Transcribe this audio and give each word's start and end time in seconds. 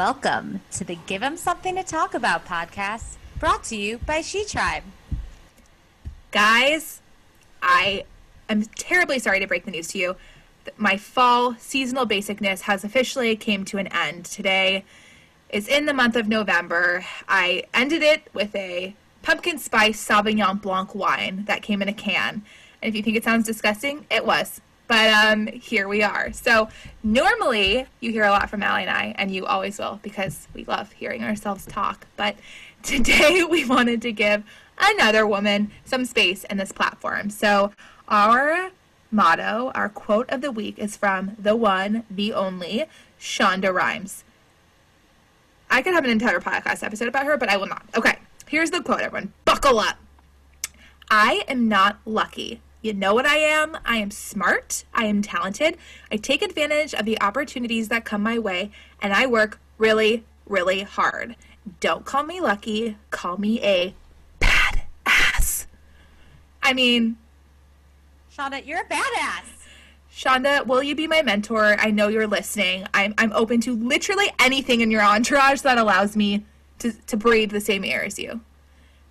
Welcome 0.00 0.62
to 0.72 0.82
the 0.82 0.94
"Give 0.94 1.06
Give 1.06 1.22
'em 1.22 1.36
Something 1.36 1.74
to 1.74 1.82
Talk 1.82 2.14
About 2.14 2.46
podcast, 2.46 3.16
brought 3.38 3.64
to 3.64 3.76
you 3.76 3.98
by 3.98 4.22
She 4.22 4.46
Tribe. 4.46 4.82
Guys, 6.30 7.02
I 7.62 8.04
am 8.48 8.62
terribly 8.62 9.18
sorry 9.18 9.40
to 9.40 9.46
break 9.46 9.66
the 9.66 9.70
news 9.70 9.88
to 9.88 9.98
you. 9.98 10.16
My 10.78 10.96
fall 10.96 11.54
seasonal 11.58 12.06
basicness 12.06 12.62
has 12.62 12.82
officially 12.82 13.36
came 13.36 13.62
to 13.66 13.76
an 13.76 13.88
end. 13.88 14.24
Today 14.24 14.86
is 15.50 15.68
in 15.68 15.84
the 15.84 15.92
month 15.92 16.16
of 16.16 16.28
November. 16.28 17.04
I 17.28 17.64
ended 17.74 18.02
it 18.02 18.28
with 18.32 18.56
a 18.56 18.94
pumpkin 19.20 19.58
spice 19.58 20.02
Sauvignon 20.02 20.62
Blanc 20.62 20.94
wine 20.94 21.44
that 21.44 21.60
came 21.60 21.82
in 21.82 21.90
a 21.90 21.92
can. 21.92 22.40
And 22.80 22.88
if 22.88 22.96
you 22.96 23.02
think 23.02 23.18
it 23.18 23.24
sounds 23.24 23.44
disgusting, 23.44 24.06
it 24.10 24.24
was. 24.24 24.62
But 24.90 25.08
um, 25.10 25.46
here 25.46 25.86
we 25.86 26.02
are. 26.02 26.32
So 26.32 26.68
normally 27.04 27.86
you 28.00 28.10
hear 28.10 28.24
a 28.24 28.30
lot 28.30 28.50
from 28.50 28.60
Allie 28.60 28.82
and 28.82 28.90
I, 28.90 29.14
and 29.16 29.30
you 29.30 29.46
always 29.46 29.78
will 29.78 30.00
because 30.02 30.48
we 30.52 30.64
love 30.64 30.90
hearing 30.90 31.22
ourselves 31.22 31.64
talk. 31.64 32.08
But 32.16 32.34
today 32.82 33.44
we 33.44 33.64
wanted 33.64 34.02
to 34.02 34.10
give 34.10 34.42
another 34.76 35.24
woman 35.28 35.70
some 35.84 36.04
space 36.04 36.42
in 36.42 36.56
this 36.56 36.72
platform. 36.72 37.30
So 37.30 37.70
our 38.08 38.72
motto, 39.12 39.70
our 39.76 39.88
quote 39.88 40.28
of 40.28 40.40
the 40.40 40.50
week 40.50 40.76
is 40.76 40.96
from 40.96 41.36
the 41.38 41.54
one, 41.54 42.02
the 42.10 42.32
only, 42.32 42.86
Shonda 43.20 43.72
Rhimes. 43.72 44.24
I 45.70 45.82
could 45.82 45.94
have 45.94 46.02
an 46.02 46.10
entire 46.10 46.40
podcast 46.40 46.82
episode 46.82 47.06
about 47.06 47.26
her, 47.26 47.36
but 47.36 47.48
I 47.48 47.56
will 47.56 47.68
not. 47.68 47.84
Okay, 47.96 48.18
here's 48.48 48.72
the 48.72 48.82
quote, 48.82 49.02
everyone. 49.02 49.32
Buckle 49.44 49.78
up. 49.78 49.98
I 51.08 51.44
am 51.46 51.68
not 51.68 52.00
lucky. 52.04 52.60
You 52.82 52.94
know 52.94 53.14
what 53.14 53.26
I 53.26 53.36
am? 53.36 53.76
I 53.84 53.98
am 53.98 54.10
smart. 54.10 54.84
I 54.94 55.04
am 55.04 55.20
talented. 55.20 55.76
I 56.10 56.16
take 56.16 56.40
advantage 56.40 56.94
of 56.94 57.04
the 57.04 57.20
opportunities 57.20 57.88
that 57.88 58.06
come 58.06 58.22
my 58.22 58.38
way, 58.38 58.70
and 59.02 59.12
I 59.12 59.26
work 59.26 59.60
really, 59.76 60.24
really 60.46 60.82
hard. 60.82 61.36
Don't 61.80 62.06
call 62.06 62.22
me 62.22 62.40
lucky. 62.40 62.96
Call 63.10 63.36
me 63.36 63.60
a 63.62 63.94
bad 64.38 64.82
ass. 65.04 65.66
I 66.62 66.72
mean, 66.72 67.18
Shonda, 68.34 68.64
you're 68.66 68.80
a 68.80 68.84
badass. 68.84 69.66
Shonda, 70.10 70.66
will 70.66 70.82
you 70.82 70.94
be 70.94 71.06
my 71.06 71.22
mentor? 71.22 71.76
I 71.78 71.90
know 71.90 72.08
you're 72.08 72.26
listening. 72.26 72.86
I'm, 72.94 73.14
I'm 73.18 73.32
open 73.32 73.60
to 73.62 73.74
literally 73.74 74.32
anything 74.38 74.80
in 74.80 74.90
your 74.90 75.02
entourage 75.02 75.60
that 75.62 75.76
allows 75.76 76.16
me 76.16 76.44
to, 76.78 76.92
to 76.92 77.16
breathe 77.16 77.50
the 77.50 77.60
same 77.60 77.84
air 77.84 78.04
as 78.04 78.18
you. 78.18 78.40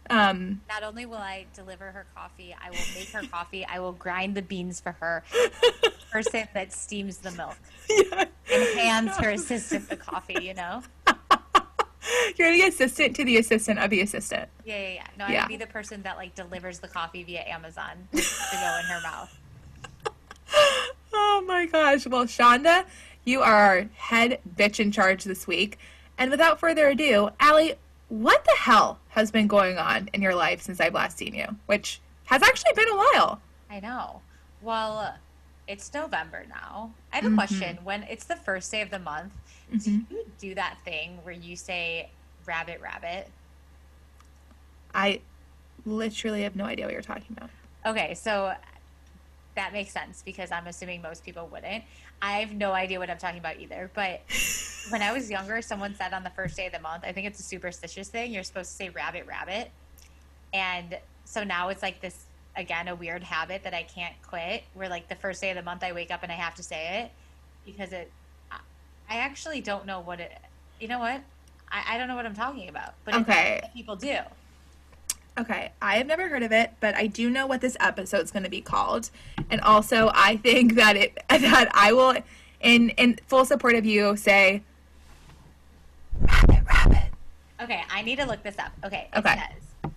Um, 0.09 0.61
Not 0.67 0.83
only 0.83 1.05
will 1.05 1.17
I 1.17 1.45
deliver 1.53 1.91
her 1.91 2.05
coffee, 2.15 2.55
I 2.59 2.69
will 2.69 2.77
make 2.95 3.09
her 3.09 3.23
coffee. 3.23 3.65
I 3.65 3.79
will 3.79 3.91
grind 3.91 4.35
the 4.35 4.41
beans 4.41 4.79
for 4.79 4.93
her. 4.93 5.23
Person 6.11 6.47
that 6.55 6.73
steams 6.73 7.17
the 7.17 7.31
milk 7.31 7.55
yeah. 7.87 8.25
and 8.51 8.79
hands 8.79 9.15
her 9.17 9.29
assistant 9.31 9.87
the 9.89 9.95
coffee. 9.95 10.43
You 10.43 10.55
know? 10.55 10.81
You're 12.37 12.51
the 12.51 12.63
assistant 12.63 13.15
to 13.17 13.23
the 13.25 13.37
assistant 13.37 13.77
of 13.79 13.91
the 13.91 14.01
assistant. 14.01 14.49
Yeah, 14.65 14.79
yeah, 14.79 14.93
yeah. 14.93 15.07
No, 15.17 15.25
I 15.25 15.31
Yeah. 15.31 15.43
would 15.43 15.49
be 15.49 15.57
the 15.57 15.67
person 15.67 16.01
that 16.03 16.17
like 16.17 16.33
delivers 16.33 16.79
the 16.79 16.87
coffee 16.87 17.23
via 17.23 17.41
Amazon 17.41 18.07
to 18.11 18.17
go 18.17 18.79
in 18.79 18.85
her 18.85 19.01
mouth. 19.03 19.37
Oh 21.11 21.43
my 21.47 21.65
gosh. 21.65 22.05
Well, 22.05 22.25
Shonda, 22.25 22.85
you 23.25 23.41
are 23.41 23.53
our 23.53 23.89
head 23.95 24.39
bitch 24.57 24.79
in 24.79 24.91
charge 24.91 25.23
this 25.23 25.47
week. 25.47 25.77
And 26.17 26.29
without 26.31 26.59
further 26.59 26.87
ado, 26.89 27.29
Allie, 27.39 27.75
what 28.09 28.43
the 28.45 28.55
hell 28.57 28.99
has 29.19 29.31
been 29.31 29.47
going 29.47 29.77
on 29.77 30.09
in 30.13 30.21
your 30.21 30.35
life 30.35 30.61
since 30.61 30.79
I've 30.79 30.93
last 30.93 31.17
seen 31.17 31.35
you? 31.35 31.47
Which 31.67 31.99
has 32.25 32.41
actually 32.41 32.73
been 32.73 32.89
a 32.89 32.95
while. 32.95 33.41
I 33.69 33.79
know. 33.79 34.21
Well, 34.61 35.15
it's 35.67 35.93
November 35.93 36.45
now. 36.49 36.91
I 37.13 37.17
have 37.17 37.25
a 37.25 37.27
mm-hmm. 37.27 37.37
question. 37.37 37.79
When 37.83 38.03
it's 38.03 38.25
the 38.25 38.35
first 38.35 38.71
day 38.71 38.81
of 38.81 38.89
the 38.89 38.99
month, 38.99 39.33
do 39.71 39.77
mm-hmm. 39.77 40.13
you 40.13 40.25
do 40.39 40.55
that 40.55 40.77
thing 40.83 41.19
where 41.23 41.33
you 41.33 41.55
say 41.55 42.09
rabbit, 42.45 42.81
rabbit? 42.81 43.27
I 44.93 45.21
literally 45.85 46.43
have 46.43 46.55
no 46.55 46.65
idea 46.65 46.85
what 46.85 46.93
you're 46.93 47.01
talking 47.01 47.35
about. 47.37 47.49
Okay, 47.85 48.15
so 48.15 48.53
that 49.59 49.73
makes 49.73 49.91
sense 49.91 50.21
because 50.25 50.51
I'm 50.51 50.67
assuming 50.67 51.01
most 51.01 51.25
people 51.25 51.47
wouldn't. 51.51 51.83
I 52.21 52.39
have 52.39 52.53
no 52.53 52.71
idea 52.71 52.97
what 52.97 53.09
I'm 53.09 53.17
talking 53.17 53.39
about 53.39 53.59
either. 53.59 53.91
But 53.93 54.21
when 54.89 55.01
I 55.01 55.11
was 55.11 55.29
younger, 55.29 55.61
someone 55.61 55.95
said 55.95 56.13
on 56.13 56.23
the 56.23 56.29
first 56.29 56.55
day 56.55 56.67
of 56.67 56.71
the 56.71 56.79
month, 56.79 57.03
I 57.05 57.11
think 57.11 57.27
it's 57.27 57.39
a 57.39 57.43
superstitious 57.43 58.07
thing, 58.07 58.31
you're 58.31 58.43
supposed 58.43 58.69
to 58.71 58.75
say 58.75 58.89
rabbit, 58.89 59.25
rabbit. 59.27 59.69
And 60.53 60.97
so 61.25 61.43
now 61.43 61.67
it's 61.69 61.83
like 61.83 61.99
this, 62.01 62.25
again, 62.55 62.87
a 62.87 62.95
weird 62.95 63.21
habit 63.21 63.63
that 63.63 63.73
I 63.73 63.83
can't 63.83 64.15
quit 64.25 64.63
where 64.73 64.87
like 64.87 65.09
the 65.09 65.15
first 65.15 65.41
day 65.41 65.49
of 65.51 65.57
the 65.57 65.63
month 65.63 65.83
I 65.83 65.91
wake 65.91 66.09
up 66.09 66.23
and 66.23 66.31
I 66.31 66.35
have 66.35 66.55
to 66.55 66.63
say 66.63 67.03
it 67.03 67.11
because 67.65 67.91
it, 67.91 68.09
I- 68.51 68.59
actually 69.09 69.59
don't 69.59 69.85
know 69.85 69.99
what 69.99 70.21
it, 70.21 70.31
you 70.79 70.87
know 70.87 70.99
what? 70.99 71.21
I, 71.69 71.95
I 71.95 71.97
don't 71.97 72.07
know 72.07 72.15
what 72.15 72.25
I'm 72.25 72.33
talking 72.35 72.69
about, 72.69 72.93
but 73.03 73.13
it's 73.13 73.29
Okay. 73.29 73.59
what 73.61 73.73
people 73.73 73.95
do. 73.97 74.17
Okay, 75.39 75.71
I 75.81 75.95
have 75.95 76.07
never 76.07 76.27
heard 76.27 76.43
of 76.43 76.51
it, 76.51 76.71
but 76.81 76.95
I 76.95 77.07
do 77.07 77.29
know 77.29 77.47
what 77.47 77.61
this 77.61 77.77
episode's 77.79 78.29
going 78.29 78.43
to 78.43 78.49
be 78.49 78.59
called, 78.59 79.09
and 79.49 79.61
also 79.61 80.11
I 80.13 80.35
think 80.35 80.75
that 80.75 80.97
it 80.97 81.17
that 81.29 81.69
I 81.73 81.93
will, 81.93 82.15
in 82.59 82.89
in 82.91 83.17
full 83.27 83.45
support 83.45 83.75
of 83.75 83.85
you, 83.85 84.17
say 84.17 84.63
rabbit, 86.21 86.63
rabbit. 86.67 87.09
Okay, 87.61 87.81
I 87.89 88.01
need 88.01 88.17
to 88.19 88.25
look 88.25 88.43
this 88.43 88.59
up. 88.59 88.71
Okay, 88.83 89.07
it 89.13 89.19
Okay. 89.19 89.35
says 89.35 89.91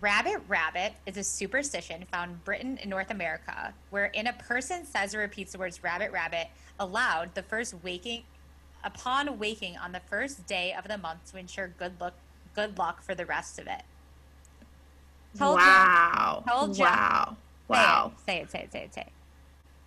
Rabbit 0.00 0.42
Rabbit 0.48 0.94
is 1.06 1.16
a 1.16 1.22
superstition 1.24 2.04
found 2.10 2.32
in 2.32 2.36
Britain 2.44 2.78
and 2.80 2.90
North 2.90 3.10
America, 3.12 3.72
wherein 3.90 4.26
a 4.26 4.32
person 4.32 4.84
says 4.84 5.14
or 5.14 5.18
repeats 5.18 5.52
the 5.52 5.58
words 5.58 5.84
rabbit 5.84 6.10
rabbit 6.10 6.48
aloud 6.80 7.34
the 7.36 7.42
first 7.42 7.74
waking 7.84 8.24
upon 8.82 9.38
waking 9.38 9.76
on 9.76 9.92
the 9.92 10.00
first 10.00 10.46
day 10.46 10.74
of 10.76 10.88
the 10.88 10.98
month 10.98 11.30
to 11.30 11.38
ensure 11.38 11.68
good 11.68 12.00
luck 12.00 12.14
good 12.56 12.76
luck 12.76 13.02
for 13.02 13.14
the 13.14 13.24
rest 13.24 13.58
of 13.60 13.66
it. 13.68 13.82
Told 15.38 15.56
wow, 15.56 16.44
Told 16.48 16.76
ya. 16.76 16.84
wow, 16.84 17.36
Say 17.72 17.94
it. 17.94 18.02
wow. 18.02 18.12
Say 18.26 18.36
it, 18.38 18.50
say 18.50 18.60
it, 18.60 18.72
say 18.72 18.82
it, 18.84 18.94
say 18.94 19.00
it. 19.02 19.12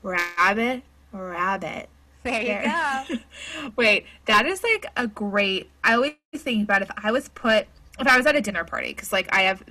Rabbit, 0.04 0.84
rabbit. 1.12 1.90
There 2.24 2.42
you 2.42 2.48
There. 2.48 2.64
go. 2.64 3.04
Wait, 3.78 4.06
that 4.26 4.46
is 4.46 4.64
like 4.64 4.86
a 4.98 5.08
great. 5.08 5.70
I 5.84 5.94
always 5.96 6.14
think 6.36 6.64
about 6.64 6.82
if 6.82 6.92
I 6.98 7.12
was 7.12 7.30
put, 7.30 7.68
if 8.00 8.08
I 8.08 8.18
was 8.18 8.26
at 8.26 8.36
a 8.36 8.42
dinner 8.42 8.64
party, 8.64 8.90
because 8.90 9.14
like 9.14 9.34
I 9.34 9.42
have 9.44 9.64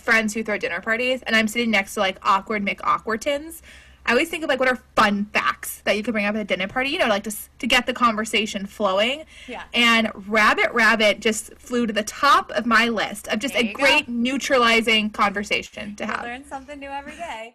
friends 0.00 0.34
who 0.34 0.42
throw 0.42 0.58
dinner 0.58 0.80
parties, 0.80 1.22
and 1.22 1.36
I'm 1.36 1.48
sitting 1.48 1.70
next 1.70 1.94
to 1.94 2.00
like 2.00 2.18
awkward 2.22 2.64
McAwkwardtons. 2.64 3.62
I 4.08 4.12
always 4.12 4.28
think 4.30 4.42
of 4.42 4.48
like 4.48 4.58
what 4.58 4.68
are 4.70 4.76
fun 4.96 5.26
facts 5.26 5.82
that 5.84 5.96
you 5.96 6.02
could 6.02 6.12
bring 6.12 6.24
up 6.24 6.34
at 6.34 6.40
a 6.40 6.44
dinner 6.44 6.66
party, 6.66 6.88
you 6.90 6.98
know, 6.98 7.08
like 7.08 7.22
just 7.24 7.50
to 7.58 7.66
get 7.66 7.86
the 7.86 7.92
conversation 7.92 8.64
flowing. 8.66 9.24
Yeah. 9.46 9.64
And 9.74 10.10
Rabbit 10.26 10.72
Rabbit 10.72 11.20
just 11.20 11.52
flew 11.58 11.86
to 11.86 11.92
the 11.92 12.02
top 12.02 12.50
of 12.52 12.64
my 12.64 12.88
list 12.88 13.28
of 13.28 13.38
just 13.38 13.54
a 13.54 13.66
you 13.66 13.74
go. 13.74 13.80
great 13.84 14.08
neutralizing 14.08 15.10
conversation 15.10 15.94
to 15.96 16.04
You 16.04 16.10
have. 16.10 16.22
learn 16.24 16.44
something 16.46 16.80
new 16.80 16.88
every 16.88 17.12
day. 17.12 17.54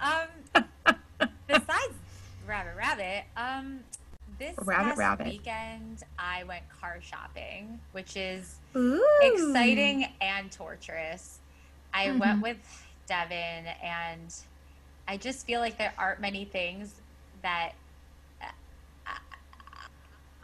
Um, 0.00 0.64
besides 1.46 1.94
Rabbit 2.46 2.72
Rabbit, 2.76 3.24
um, 3.36 3.80
this 4.38 4.54
Rabbit 4.64 4.84
past 4.90 4.98
Rabbit. 4.98 5.26
weekend 5.28 6.02
I 6.18 6.44
went 6.44 6.62
car 6.68 6.98
shopping, 7.02 7.80
which 7.92 8.16
is 8.16 8.56
Ooh. 8.76 9.02
exciting 9.22 10.08
and 10.20 10.50
torturous. 10.50 11.38
I 11.94 12.06
Mm-hmm. 12.08 12.18
went 12.18 12.42
with 12.42 12.86
Devin, 13.06 13.66
and 13.82 14.34
I 15.08 15.16
just 15.16 15.46
feel 15.46 15.60
like 15.60 15.78
there 15.78 15.92
aren't 15.98 16.20
many 16.20 16.44
things 16.44 16.94
that. 17.42 17.72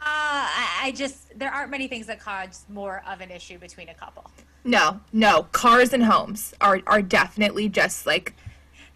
Uh, 0.05 0.47
I 0.81 0.91
just 0.95 1.37
there 1.39 1.49
aren't 1.49 1.71
many 1.71 1.87
things 1.87 2.07
that 2.07 2.19
cause 2.19 2.65
more 2.67 3.01
of 3.07 3.21
an 3.21 3.31
issue 3.31 3.57
between 3.57 3.87
a 3.87 3.93
couple. 3.93 4.29
No, 4.65 4.99
no. 5.13 5.43
Cars 5.53 5.93
and 5.93 6.03
homes 6.03 6.53
are 6.59 6.81
are 6.87 7.01
definitely 7.01 7.69
just 7.69 8.05
like, 8.05 8.33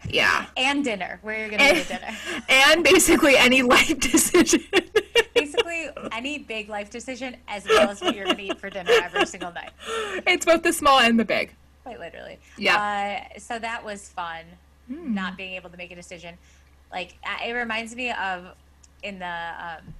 yeah. 0.06 0.46
And 0.58 0.84
dinner, 0.84 1.18
where 1.22 1.38
you're 1.38 1.48
gonna 1.48 1.72
go 1.74 1.82
to 1.82 1.88
dinner. 1.88 2.16
and 2.50 2.84
basically 2.84 3.36
any 3.38 3.62
life 3.62 3.98
decision. 4.12 4.62
basically 5.34 5.88
any 6.12 6.38
big 6.38 6.68
life 6.68 6.90
decision 6.90 7.36
as 7.48 7.66
well 7.66 7.88
as 7.88 8.02
what 8.02 8.14
you're 8.14 8.24
going 8.26 8.36
to 8.36 8.42
eat 8.42 8.58
for 8.58 8.68
dinner 8.68 8.90
every 9.02 9.24
single 9.24 9.52
night 9.52 9.70
it's 10.26 10.44
both 10.44 10.62
the 10.64 10.72
small 10.72 10.98
and 10.98 11.18
the 11.18 11.24
big. 11.24 11.54
quite 11.84 12.00
literally 12.00 12.38
Yeah. 12.56 13.22
uh, 13.34 13.38
so 13.38 13.58
that 13.60 13.84
was 13.84 14.08
fun 14.08 14.44
not 14.88 15.36
being 15.36 15.54
able 15.54 15.70
to 15.70 15.76
make 15.76 15.90
a 15.90 15.96
decision. 15.96 16.36
Like 16.92 17.16
it 17.44 17.52
reminds 17.52 17.94
me 17.94 18.10
of 18.12 18.46
in 19.02 19.18
the 19.18 19.26
um, 19.26 19.94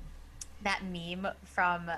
that 0.62 0.80
meme 0.84 1.28
from 1.44 1.90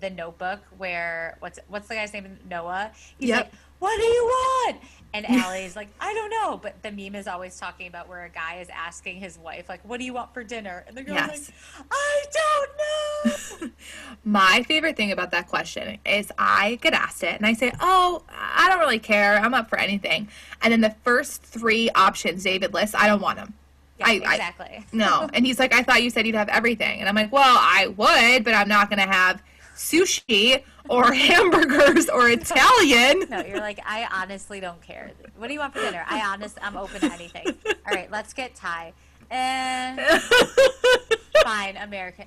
the 0.00 0.10
notebook 0.10 0.60
where 0.76 1.36
what's 1.40 1.58
what's 1.68 1.88
the 1.88 1.94
guy's 1.94 2.12
name? 2.12 2.38
Noah? 2.48 2.90
He's 3.18 3.28
Yep. 3.28 3.44
like 3.44 3.52
what 3.78 3.96
do 3.96 4.04
you 4.04 4.24
want 4.24 4.76
and 5.16 5.26
Allie's 5.28 5.74
like 5.76 5.88
i 6.00 6.12
don't 6.14 6.30
know 6.30 6.56
but 6.58 6.74
the 6.82 6.90
meme 6.90 7.14
is 7.14 7.26
always 7.26 7.58
talking 7.58 7.86
about 7.88 8.08
where 8.08 8.24
a 8.24 8.28
guy 8.28 8.58
is 8.60 8.68
asking 8.68 9.16
his 9.16 9.38
wife 9.38 9.68
like 9.68 9.80
what 9.84 9.98
do 9.98 10.04
you 10.06 10.12
want 10.12 10.32
for 10.34 10.44
dinner 10.44 10.84
and 10.88 10.96
the 10.96 11.02
girl's 11.02 11.16
Yes. 11.18 11.50
like 11.78 11.86
i 11.90 12.24
don't 12.32 13.60
know 13.62 13.70
My 14.24 14.62
favorite 14.66 14.96
thing 14.96 15.12
about 15.12 15.30
that 15.30 15.46
question 15.48 15.98
is 16.04 16.32
I 16.38 16.76
get 16.82 16.92
asked 16.94 17.22
it 17.22 17.36
and 17.36 17.46
I 17.46 17.52
say, 17.52 17.72
"Oh, 17.80 18.22
I 18.28 18.68
don't 18.68 18.80
really 18.80 18.98
care. 18.98 19.36
I'm 19.38 19.54
up 19.54 19.68
for 19.68 19.78
anything." 19.78 20.28
And 20.62 20.72
then 20.72 20.80
the 20.80 20.94
first 21.04 21.42
three 21.42 21.90
options 21.90 22.42
David 22.42 22.74
lists, 22.74 22.94
I 22.94 23.06
don't 23.06 23.20
want 23.20 23.38
them. 23.38 23.54
yeah, 24.00 24.06
I- 24.08 24.10
I- 24.26 24.34
exactly 24.34 24.84
No. 24.92 25.28
And 25.32 25.46
he's 25.46 25.58
like, 25.60 25.72
"I 25.72 25.82
thought 25.84 26.02
you 26.02 26.10
said 26.10 26.26
you'd 26.26 26.34
have 26.34 26.48
everything." 26.48 26.98
And 27.00 27.08
I'm 27.08 27.14
like, 27.14 27.30
"Well, 27.32 27.56
I 27.58 27.86
would, 27.96 28.44
but 28.44 28.52
I'm 28.54 28.68
not 28.68 28.90
going 28.90 28.98
to 28.98 29.06
have 29.12 29.40
sushi 29.76 30.62
or 30.88 31.12
hamburgers 31.12 32.08
or 32.08 32.28
Italian. 32.30 33.24
No, 33.28 33.44
you're 33.44 33.60
like, 33.60 33.80
I 33.84 34.06
honestly 34.12 34.60
don't 34.60 34.80
care. 34.82 35.10
What 35.36 35.48
do 35.48 35.52
you 35.52 35.60
want 35.60 35.72
for 35.74 35.80
dinner? 35.80 36.04
I 36.08 36.20
honest, 36.26 36.58
I'm 36.62 36.76
open 36.76 37.00
to 37.00 37.12
anything. 37.12 37.46
All 37.66 37.94
right, 37.94 38.10
let's 38.10 38.32
get 38.32 38.54
Thai. 38.54 38.92
And 39.30 40.00
fine, 41.44 41.76
American. 41.78 42.26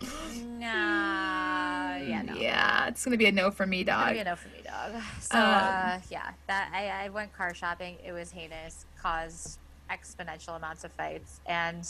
Nah, 0.60 1.96
yeah, 1.96 2.22
no. 2.24 2.34
Yeah, 2.36 2.88
it's 2.88 3.04
gonna 3.06 3.16
be 3.18 3.28
a 3.28 3.32
no 3.32 3.52
for 3.52 3.66
me, 3.66 3.84
dog. 3.84 4.00
It's 4.00 4.06
Gonna 4.08 4.14
be 4.16 4.20
a 4.20 4.24
no 4.26 4.36
for 4.36 4.50
me, 4.50 4.62
dog. 4.66 5.02
So, 5.22 5.38
Um, 5.38 5.46
uh, 5.46 6.00
yeah, 6.10 6.32
that 6.48 6.70
I, 6.74 7.06
I 7.06 7.10
went 7.10 7.32
car 7.34 7.54
shopping. 7.54 7.96
It 8.06 8.12
was 8.12 8.32
heinous, 8.32 8.86
caused 9.02 9.60
exponential 9.90 10.58
amounts 10.58 10.84
of 10.84 10.92
fights, 10.92 11.40
and 11.46 11.88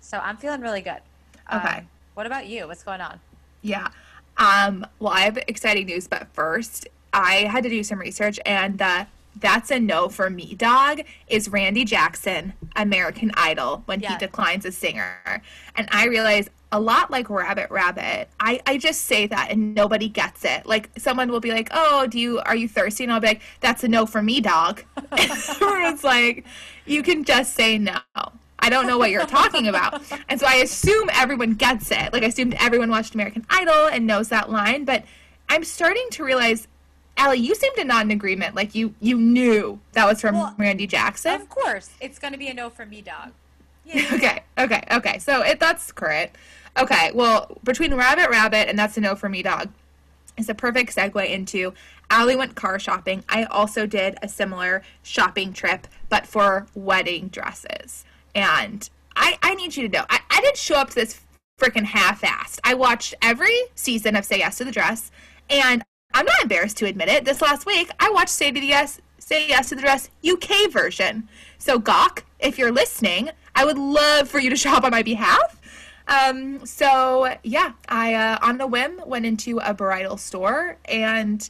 so 0.00 0.18
I'm 0.18 0.36
feeling 0.36 0.60
really 0.60 0.82
good. 0.82 1.00
Okay. 1.54 1.78
Um, 1.78 1.88
what 2.14 2.26
about 2.26 2.46
you? 2.48 2.66
What's 2.66 2.82
going 2.82 3.00
on? 3.00 3.20
Yeah. 3.62 3.88
Um, 4.38 4.86
well, 4.98 5.12
I 5.12 5.20
have 5.20 5.36
exciting 5.48 5.86
news, 5.86 6.06
but 6.06 6.28
first, 6.32 6.88
I 7.12 7.48
had 7.50 7.64
to 7.64 7.70
do 7.70 7.82
some 7.82 7.98
research, 7.98 8.38
and 8.46 8.78
the 8.78 9.06
that's 9.40 9.70
a 9.70 9.78
no 9.78 10.08
for 10.08 10.30
me 10.30 10.54
dog 10.54 11.00
is 11.28 11.48
Randy 11.48 11.84
Jackson, 11.84 12.54
American 12.74 13.30
Idol, 13.34 13.82
when 13.86 14.00
Yeah. 14.00 14.12
he 14.12 14.18
declines 14.18 14.64
a 14.64 14.72
singer. 14.72 15.42
And 15.76 15.88
I 15.92 16.06
realize 16.06 16.48
a 16.72 16.80
lot 16.80 17.10
like 17.12 17.30
Rabbit 17.30 17.70
Rabbit, 17.70 18.28
I, 18.40 18.60
I 18.66 18.78
just 18.78 19.02
say 19.02 19.26
that 19.28 19.50
and 19.50 19.74
nobody 19.76 20.08
gets 20.08 20.44
it. 20.44 20.66
Like 20.66 20.90
someone 20.98 21.30
will 21.30 21.38
be 21.40 21.52
like, 21.52 21.68
Oh, 21.70 22.06
do 22.08 22.18
you 22.18 22.40
are 22.40 22.56
you 22.56 22.68
thirsty? 22.68 23.04
And 23.04 23.12
I'll 23.12 23.20
be 23.20 23.28
like, 23.28 23.42
That's 23.60 23.84
a 23.84 23.88
no 23.88 24.06
for 24.06 24.22
me, 24.22 24.40
dog. 24.40 24.82
it's 25.12 26.02
like, 26.04 26.44
you 26.84 27.02
can 27.04 27.22
just 27.24 27.54
say 27.54 27.78
no. 27.78 28.00
I 28.58 28.70
don't 28.70 28.86
know 28.86 28.98
what 28.98 29.10
you're 29.10 29.26
talking 29.26 29.68
about. 29.68 30.02
And 30.28 30.38
so 30.40 30.46
I 30.46 30.56
assume 30.56 31.08
everyone 31.12 31.54
gets 31.54 31.90
it. 31.90 32.12
Like 32.12 32.22
I 32.22 32.26
assumed 32.26 32.54
everyone 32.58 32.90
watched 32.90 33.14
American 33.14 33.46
Idol 33.50 33.86
and 33.86 34.06
knows 34.06 34.28
that 34.28 34.50
line, 34.50 34.84
but 34.84 35.04
I'm 35.48 35.64
starting 35.64 36.06
to 36.12 36.24
realize 36.24 36.66
Allie, 37.16 37.38
you 37.38 37.54
seemed 37.54 37.76
to 37.76 37.84
nod 37.84 38.06
in 38.06 38.10
agreement. 38.12 38.54
Like 38.54 38.74
you 38.74 38.94
you 39.00 39.18
knew 39.18 39.80
that 39.92 40.06
was 40.06 40.20
from 40.20 40.36
Well, 40.36 40.54
Randy 40.56 40.86
Jackson. 40.86 41.34
Of 41.34 41.48
course, 41.48 41.90
it's 42.00 42.18
gonna 42.18 42.38
be 42.38 42.48
a 42.48 42.54
no 42.54 42.70
for 42.70 42.86
me, 42.86 43.02
dog. 43.02 43.32
Yeah. 43.84 44.08
okay, 44.12 44.42
okay, 44.56 44.82
okay. 44.92 45.18
So 45.18 45.42
it, 45.42 45.58
that's 45.58 45.90
correct. 45.90 46.36
Okay, 46.78 47.10
well, 47.12 47.58
between 47.64 47.94
Rabbit 47.94 48.30
Rabbit 48.30 48.68
and 48.68 48.78
That's 48.78 48.96
a 48.96 49.00
No 49.00 49.16
for 49.16 49.28
Me 49.28 49.42
Dog 49.42 49.70
is 50.36 50.48
a 50.48 50.54
perfect 50.54 50.94
segue 50.94 51.28
into 51.28 51.74
Allie 52.10 52.36
went 52.36 52.54
car 52.54 52.78
shopping. 52.78 53.24
I 53.28 53.44
also 53.44 53.84
did 53.86 54.16
a 54.22 54.28
similar 54.28 54.82
shopping 55.02 55.52
trip, 55.52 55.88
but 56.08 56.26
for 56.26 56.66
wedding 56.74 57.28
dresses. 57.28 58.04
And 58.38 58.88
I, 59.16 59.36
I 59.42 59.54
need 59.56 59.76
you 59.76 59.88
to 59.88 59.98
know, 59.98 60.04
I, 60.08 60.20
I 60.30 60.40
didn't 60.40 60.58
show 60.58 60.76
up 60.76 60.90
to 60.90 60.94
this 60.94 61.20
freaking 61.58 61.84
half-assed. 61.84 62.60
I 62.62 62.74
watched 62.74 63.14
every 63.20 63.56
season 63.74 64.14
of 64.14 64.24
Say 64.24 64.38
Yes 64.38 64.58
to 64.58 64.64
the 64.64 64.70
Dress, 64.70 65.10
and 65.50 65.82
I'm 66.14 66.24
not 66.24 66.42
embarrassed 66.42 66.76
to 66.78 66.86
admit 66.86 67.08
it. 67.08 67.24
This 67.24 67.42
last 67.42 67.66
week, 67.66 67.90
I 67.98 68.10
watched 68.10 68.30
Say 68.30 68.52
to 68.52 68.60
the 68.60 68.66
Yes, 68.66 69.00
Say 69.18 69.48
Yes 69.48 69.70
to 69.70 69.74
the 69.74 69.82
Dress 69.82 70.08
UK 70.26 70.70
version. 70.70 71.28
So 71.58 71.80
Gok, 71.80 72.22
if 72.38 72.58
you're 72.58 72.70
listening, 72.70 73.30
I 73.56 73.64
would 73.64 73.76
love 73.76 74.28
for 74.28 74.38
you 74.38 74.50
to 74.50 74.56
shop 74.64 74.84
on 74.84 74.92
my 74.92 75.02
behalf. 75.02 75.60
Um, 76.06 76.64
so 76.64 77.34
yeah, 77.42 77.72
I 77.88 78.14
uh, 78.14 78.38
on 78.40 78.58
the 78.58 78.66
whim 78.66 79.00
went 79.04 79.26
into 79.26 79.58
a 79.58 79.74
bridal 79.74 80.16
store, 80.16 80.78
and 80.84 81.48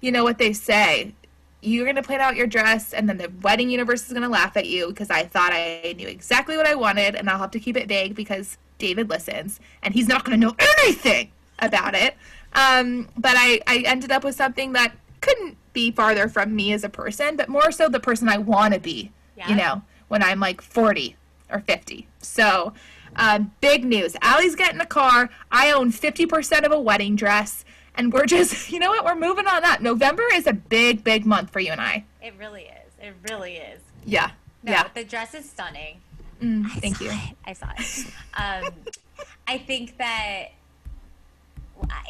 you 0.00 0.10
know 0.10 0.24
what 0.24 0.38
they 0.38 0.52
say. 0.52 1.14
You're 1.64 1.86
gonna 1.86 2.02
plan 2.02 2.20
out 2.20 2.36
your 2.36 2.46
dress, 2.46 2.92
and 2.92 3.08
then 3.08 3.16
the 3.16 3.30
wedding 3.42 3.70
universe 3.70 4.06
is 4.06 4.12
gonna 4.12 4.28
laugh 4.28 4.56
at 4.56 4.66
you 4.66 4.88
because 4.88 5.10
I 5.10 5.24
thought 5.24 5.52
I 5.52 5.94
knew 5.96 6.06
exactly 6.06 6.56
what 6.56 6.66
I 6.66 6.74
wanted, 6.74 7.14
and 7.14 7.30
I'll 7.30 7.38
have 7.38 7.50
to 7.52 7.60
keep 7.60 7.76
it 7.76 7.88
vague 7.88 8.14
because 8.14 8.58
David 8.78 9.08
listens, 9.08 9.60
and 9.82 9.94
he's 9.94 10.08
not 10.08 10.24
gonna 10.24 10.36
know 10.36 10.54
anything 10.58 11.30
about 11.58 11.94
it. 11.94 12.16
Um, 12.52 13.08
but 13.16 13.34
I, 13.36 13.60
I 13.66 13.78
ended 13.86 14.12
up 14.12 14.24
with 14.24 14.34
something 14.34 14.72
that 14.74 14.94
couldn't 15.20 15.56
be 15.72 15.90
farther 15.90 16.28
from 16.28 16.54
me 16.54 16.72
as 16.72 16.84
a 16.84 16.88
person, 16.88 17.36
but 17.36 17.48
more 17.48 17.72
so 17.72 17.88
the 17.88 18.00
person 18.00 18.28
I 18.28 18.38
want 18.38 18.74
to 18.74 18.80
be. 18.80 19.10
Yeah. 19.36 19.48
You 19.48 19.56
know, 19.56 19.82
when 20.08 20.22
I'm 20.22 20.38
like 20.40 20.60
40 20.60 21.16
or 21.50 21.60
50. 21.60 22.06
So, 22.20 22.72
um, 23.16 23.52
big 23.60 23.84
news. 23.84 24.16
Allie's 24.22 24.54
getting 24.54 24.80
a 24.80 24.86
car. 24.86 25.30
I 25.50 25.72
own 25.72 25.92
50% 25.92 26.64
of 26.64 26.72
a 26.72 26.80
wedding 26.80 27.16
dress. 27.16 27.64
And 27.96 28.12
we're 28.12 28.26
just, 28.26 28.70
you 28.72 28.78
know 28.78 28.90
what? 28.90 29.04
We're 29.04 29.14
moving 29.14 29.46
on 29.46 29.62
that. 29.62 29.82
November 29.82 30.24
is 30.32 30.46
a 30.46 30.52
big, 30.52 31.04
big 31.04 31.26
month 31.26 31.50
for 31.50 31.60
you 31.60 31.72
and 31.72 31.80
I. 31.80 32.04
It 32.22 32.34
really 32.38 32.62
is. 32.62 32.92
It 33.00 33.14
really 33.30 33.56
is. 33.56 33.80
Yeah. 34.04 34.30
No, 34.62 34.72
yeah. 34.72 34.88
the 34.94 35.04
dress 35.04 35.34
is 35.34 35.48
stunning. 35.48 36.00
Mm, 36.40 36.68
thank 36.80 37.00
you. 37.00 37.10
It. 37.10 37.36
I 37.44 37.52
saw 37.52 37.68
it. 37.78 38.06
Um, 38.34 38.72
I 39.46 39.58
think 39.58 39.98
that 39.98 40.48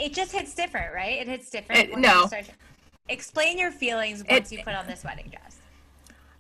it 0.01 0.13
just 0.13 0.33
hits 0.33 0.55
different, 0.55 0.95
right? 0.95 1.21
It 1.21 1.29
hits 1.29 1.51
different. 1.51 1.91
It- 1.91 1.99
no. 1.99 2.27
start- 2.27 2.47
Explain 3.09 3.59
your 3.59 3.71
feelings 3.71 4.25
once 4.31 4.51
you 4.51 4.63
put 4.65 4.75
on 4.75 4.87
this 4.87 5.05
wedding 5.05 5.29
dress. 5.29 5.59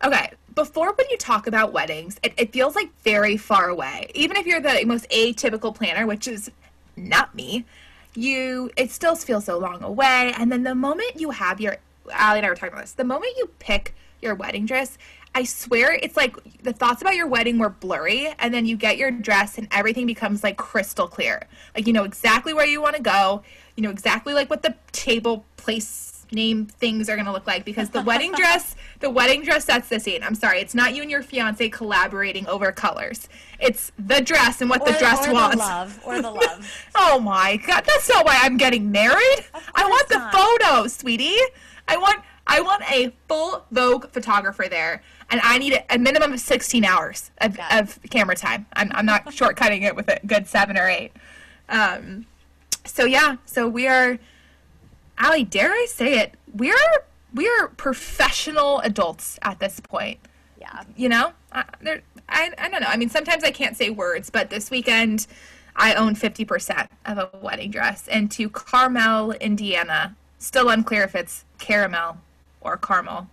Okay, 0.02 0.30
before 0.54 0.94
when 0.94 1.06
you 1.10 1.18
talk 1.18 1.46
about 1.46 1.74
weddings, 1.74 2.18
it, 2.22 2.32
it 2.38 2.52
feels 2.54 2.74
like 2.74 2.88
very 3.02 3.36
far 3.36 3.68
away. 3.68 4.10
Even 4.14 4.38
if 4.38 4.46
you're 4.46 4.60
the 4.60 4.82
most 4.86 5.06
atypical 5.10 5.74
planner, 5.74 6.06
which 6.06 6.26
is 6.26 6.50
not 6.96 7.34
me, 7.34 7.66
you 8.16 8.70
it 8.76 8.90
still 8.90 9.16
feels 9.16 9.44
so 9.44 9.58
long 9.58 9.82
away. 9.82 10.32
And 10.38 10.50
then 10.50 10.62
the 10.62 10.74
moment 10.74 11.20
you 11.20 11.30
have 11.30 11.60
your 11.60 11.76
Allie 12.10 12.38
and 12.38 12.46
I 12.46 12.50
were 12.50 12.54
talking 12.54 12.72
about 12.72 12.82
this, 12.82 12.92
the 12.92 13.04
moment 13.04 13.32
you 13.36 13.50
pick 13.58 13.94
your 14.20 14.34
wedding 14.34 14.66
dress, 14.66 14.98
I 15.34 15.44
swear 15.44 15.92
it's 15.92 16.16
like 16.16 16.36
the 16.62 16.72
thoughts 16.72 17.02
about 17.02 17.16
your 17.16 17.26
wedding 17.26 17.58
were 17.58 17.70
blurry, 17.70 18.32
and 18.38 18.54
then 18.54 18.66
you 18.66 18.76
get 18.76 18.96
your 18.96 19.10
dress 19.10 19.58
and 19.58 19.66
everything 19.72 20.06
becomes 20.06 20.44
like 20.44 20.56
crystal 20.56 21.08
clear. 21.08 21.48
Like 21.74 21.86
you 21.86 21.92
know 21.92 22.04
exactly 22.04 22.54
where 22.54 22.66
you 22.66 22.80
want 22.80 22.96
to 22.96 23.02
go, 23.02 23.42
you 23.76 23.82
know 23.82 23.90
exactly 23.90 24.32
like 24.32 24.48
what 24.48 24.62
the 24.62 24.74
table 24.92 25.44
place 25.56 26.13
name 26.32 26.66
things 26.66 27.08
are 27.08 27.14
going 27.16 27.26
to 27.26 27.32
look 27.32 27.46
like 27.46 27.64
because 27.64 27.90
the 27.90 28.02
wedding 28.02 28.32
dress 28.36 28.76
the 29.00 29.10
wedding 29.10 29.42
dress 29.42 29.64
sets 29.66 29.88
the 29.88 30.00
scene. 30.00 30.22
I'm 30.22 30.34
sorry 30.34 30.60
it's 30.60 30.74
not 30.74 30.94
you 30.94 31.02
and 31.02 31.10
your 31.10 31.22
fiance 31.22 31.68
collaborating 31.68 32.46
over 32.46 32.72
colors. 32.72 33.28
It's 33.60 33.92
the 33.98 34.20
dress 34.20 34.60
and 34.60 34.70
what 34.70 34.84
the 34.84 34.92
dress 34.92 35.26
or 35.26 35.32
wants. 35.32 35.56
the 35.56 35.62
love, 35.62 36.00
or 36.04 36.22
the 36.22 36.30
love. 36.30 36.86
oh 36.94 37.20
my 37.20 37.56
god 37.66 37.84
that's 37.84 38.08
not 38.08 38.24
why 38.24 38.38
i'm 38.42 38.56
getting 38.56 38.90
married. 38.90 39.44
I 39.74 39.86
want 39.86 40.08
the 40.08 40.18
not. 40.18 40.32
photo 40.32 40.86
sweetie. 40.86 41.36
I 41.88 41.96
want 41.96 42.20
i 42.46 42.60
want 42.60 42.82
a 42.90 43.12
full 43.28 43.64
vogue 43.70 44.08
photographer 44.10 44.66
there 44.68 45.02
and 45.30 45.40
i 45.42 45.58
need 45.58 45.82
a 45.90 45.98
minimum 45.98 46.32
of 46.34 46.40
16 46.40 46.84
hours 46.84 47.30
of, 47.38 47.58
of 47.70 47.98
camera 48.10 48.36
time. 48.36 48.66
I'm, 48.74 48.90
I'm 48.94 49.06
not 49.06 49.24
shortcutting 49.26 49.82
it 49.82 49.96
with 49.96 50.08
a 50.08 50.20
good 50.26 50.46
seven 50.46 50.78
or 50.78 50.88
eight. 50.88 51.12
Um, 51.68 52.26
so 52.84 53.04
yeah 53.04 53.36
so 53.46 53.66
we 53.68 53.86
are 53.86 54.18
Allie, 55.18 55.44
dare 55.44 55.70
I 55.72 55.86
say 55.88 56.18
it? 56.18 56.34
We're 56.54 56.74
we're 57.34 57.68
professional 57.68 58.80
adults 58.80 59.38
at 59.42 59.58
this 59.58 59.80
point. 59.80 60.18
Yeah. 60.60 60.82
You 60.96 61.08
know, 61.08 61.32
I, 61.52 61.64
there, 61.80 62.00
I 62.28 62.50
I 62.58 62.68
don't 62.68 62.80
know. 62.80 62.88
I 62.88 62.96
mean, 62.96 63.08
sometimes 63.08 63.44
I 63.44 63.50
can't 63.50 63.76
say 63.76 63.90
words, 63.90 64.30
but 64.30 64.50
this 64.50 64.70
weekend 64.70 65.26
I 65.76 65.94
own 65.94 66.14
fifty 66.14 66.44
percent 66.44 66.90
of 67.06 67.18
a 67.18 67.30
wedding 67.40 67.70
dress, 67.70 68.08
and 68.08 68.30
to 68.32 68.48
Carmel, 68.48 69.32
Indiana. 69.32 70.16
Still 70.38 70.68
unclear 70.68 71.04
if 71.04 71.14
it's 71.14 71.44
caramel 71.58 72.18
or 72.60 72.76
caramel. 72.76 73.28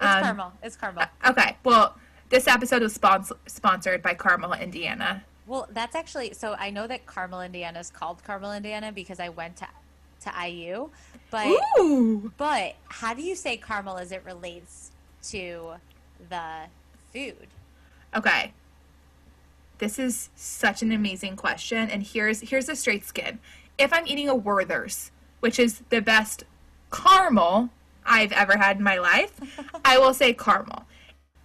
It's 0.00 0.06
Um, 0.06 0.22
Carmel. 0.22 0.52
It's 0.62 0.76
Carmel. 0.76 1.04
Okay, 1.26 1.56
well, 1.64 1.96
this 2.30 2.46
episode 2.48 2.82
was 2.82 2.96
spons- 2.96 3.32
sponsored 3.46 4.02
by 4.02 4.14
Carmel, 4.14 4.52
Indiana. 4.54 5.22
Well, 5.46 5.68
that's 5.70 5.94
actually 5.94 6.32
so. 6.32 6.54
I 6.58 6.70
know 6.70 6.86
that 6.86 7.04
Carmel, 7.06 7.40
Indiana 7.42 7.78
is 7.80 7.90
called 7.90 8.24
Carmel, 8.24 8.52
Indiana 8.52 8.90
because 8.90 9.20
I 9.20 9.28
went 9.28 9.56
to 9.56 9.68
to 10.22 10.32
IU. 10.48 10.88
But 11.36 11.58
Ooh. 11.78 12.32
but 12.38 12.76
how 12.88 13.12
do 13.12 13.20
you 13.20 13.34
say 13.34 13.58
caramel 13.58 13.98
as 13.98 14.10
it 14.10 14.24
relates 14.24 14.90
to 15.24 15.72
the 16.30 16.62
food? 17.12 17.48
Okay. 18.14 18.52
This 19.76 19.98
is 19.98 20.30
such 20.34 20.80
an 20.80 20.92
amazing 20.92 21.36
question 21.36 21.90
and 21.90 22.02
here's 22.02 22.40
here's 22.40 22.70
a 22.70 22.76
straight 22.76 23.04
skin. 23.04 23.38
If 23.76 23.92
I'm 23.92 24.06
eating 24.06 24.30
a 24.30 24.34
Werther's, 24.34 25.10
which 25.40 25.58
is 25.58 25.82
the 25.90 26.00
best 26.00 26.44
caramel 26.90 27.68
I've 28.06 28.32
ever 28.32 28.56
had 28.56 28.78
in 28.78 28.82
my 28.82 28.96
life, 28.96 29.38
I 29.84 29.98
will 29.98 30.14
say 30.14 30.32
caramel. 30.32 30.86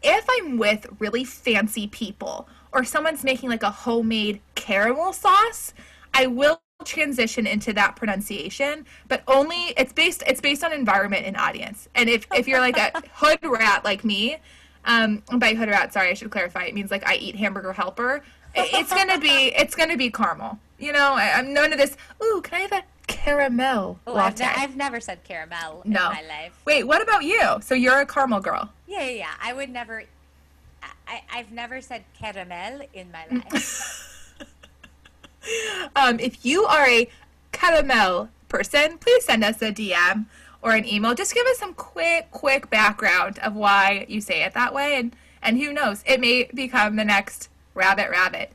If 0.01 0.25
I'm 0.39 0.57
with 0.57 0.88
really 1.00 1.25
fancy 1.25 1.88
people 1.88 2.48
or 2.71 2.86
someone's 2.86 3.25
making 3.25 3.50
like 3.50 3.63
a 3.63 3.71
homemade 3.71 4.39
caramel 4.55 5.12
sauce, 5.12 5.74
I 6.13 6.27
will 6.27 6.62
transition 6.85 7.47
into 7.47 7.73
that 7.73 7.95
pronunciation, 7.95 8.85
but 9.07 9.23
only 9.27 9.73
it's 9.77 9.93
based 9.93 10.23
it's 10.27 10.41
based 10.41 10.63
on 10.63 10.73
environment 10.73 11.25
and 11.25 11.38
audience. 11.38 11.88
And 11.95 12.09
if 12.09 12.27
if 12.33 12.47
you're 12.47 12.59
like 12.59 12.77
a 12.77 12.91
hood 13.13 13.39
rat 13.43 13.83
like 13.83 14.03
me, 14.03 14.38
um, 14.85 15.23
by 15.38 15.53
hood 15.53 15.69
rat, 15.69 15.93
sorry, 15.93 16.09
I 16.09 16.13
should 16.13 16.31
clarify. 16.31 16.63
It 16.65 16.73
means 16.73 16.91
like 16.91 17.07
I 17.07 17.15
eat 17.15 17.35
hamburger 17.35 17.73
helper. 17.73 18.21
It's 18.53 18.93
gonna 18.93 19.17
be 19.19 19.53
it's 19.55 19.75
gonna 19.75 19.97
be 19.97 20.09
caramel. 20.11 20.59
You 20.77 20.91
know, 20.93 21.13
I, 21.13 21.31
I'm 21.35 21.53
none 21.53 21.71
of 21.71 21.77
this. 21.79 21.95
Ooh, 22.23 22.41
can 22.43 22.55
I 22.55 22.61
have 22.61 22.71
a 22.71 22.83
caramel 23.07 24.00
Oh, 24.07 24.15
I've, 24.15 24.39
latte? 24.39 24.45
ne- 24.45 24.53
I've 24.63 24.75
never 24.75 25.00
said 25.00 25.23
caramel 25.23 25.83
no. 25.85 26.07
in 26.09 26.15
my 26.15 26.23
life. 26.27 26.59
Wait, 26.65 26.83
what 26.85 27.01
about 27.01 27.23
you? 27.23 27.59
So 27.61 27.75
you're 27.75 28.00
a 28.00 28.05
caramel 28.05 28.39
girl. 28.41 28.69
Yeah, 28.88 29.03
yeah, 29.03 29.09
yeah. 29.11 29.31
I 29.41 29.53
would 29.53 29.69
never. 29.69 30.03
I, 31.07 31.21
I've 31.33 31.51
never 31.51 31.81
said 31.81 32.03
caramel 32.17 32.81
in 32.93 33.11
my 33.11 33.25
life. 33.31 34.11
Um, 35.95 36.19
if 36.19 36.45
you 36.45 36.65
are 36.65 36.86
a 36.88 37.10
caramel 37.51 38.29
person, 38.48 38.98
please 38.98 39.25
send 39.25 39.43
us 39.43 39.62
a 39.62 39.71
DM 39.71 40.25
or 40.62 40.74
an 40.74 40.88
email. 40.88 41.15
Just 41.15 41.33
give 41.33 41.45
us 41.48 41.57
some 41.57 41.74
quick, 41.74 42.29
quick 42.31 42.69
background 42.69 43.39
of 43.39 43.55
why 43.55 44.05
you 44.07 44.21
say 44.21 44.43
it 44.43 44.53
that 44.53 44.74
way. 44.74 44.95
And, 44.95 45.15
and 45.41 45.57
who 45.57 45.74
knows, 45.74 46.03
it 46.05 46.19
may 46.19 46.50
become 46.53 46.95
the 46.95 47.05
next 47.05 47.50
Rabbit 47.74 48.10
Rabbit. 48.10 48.51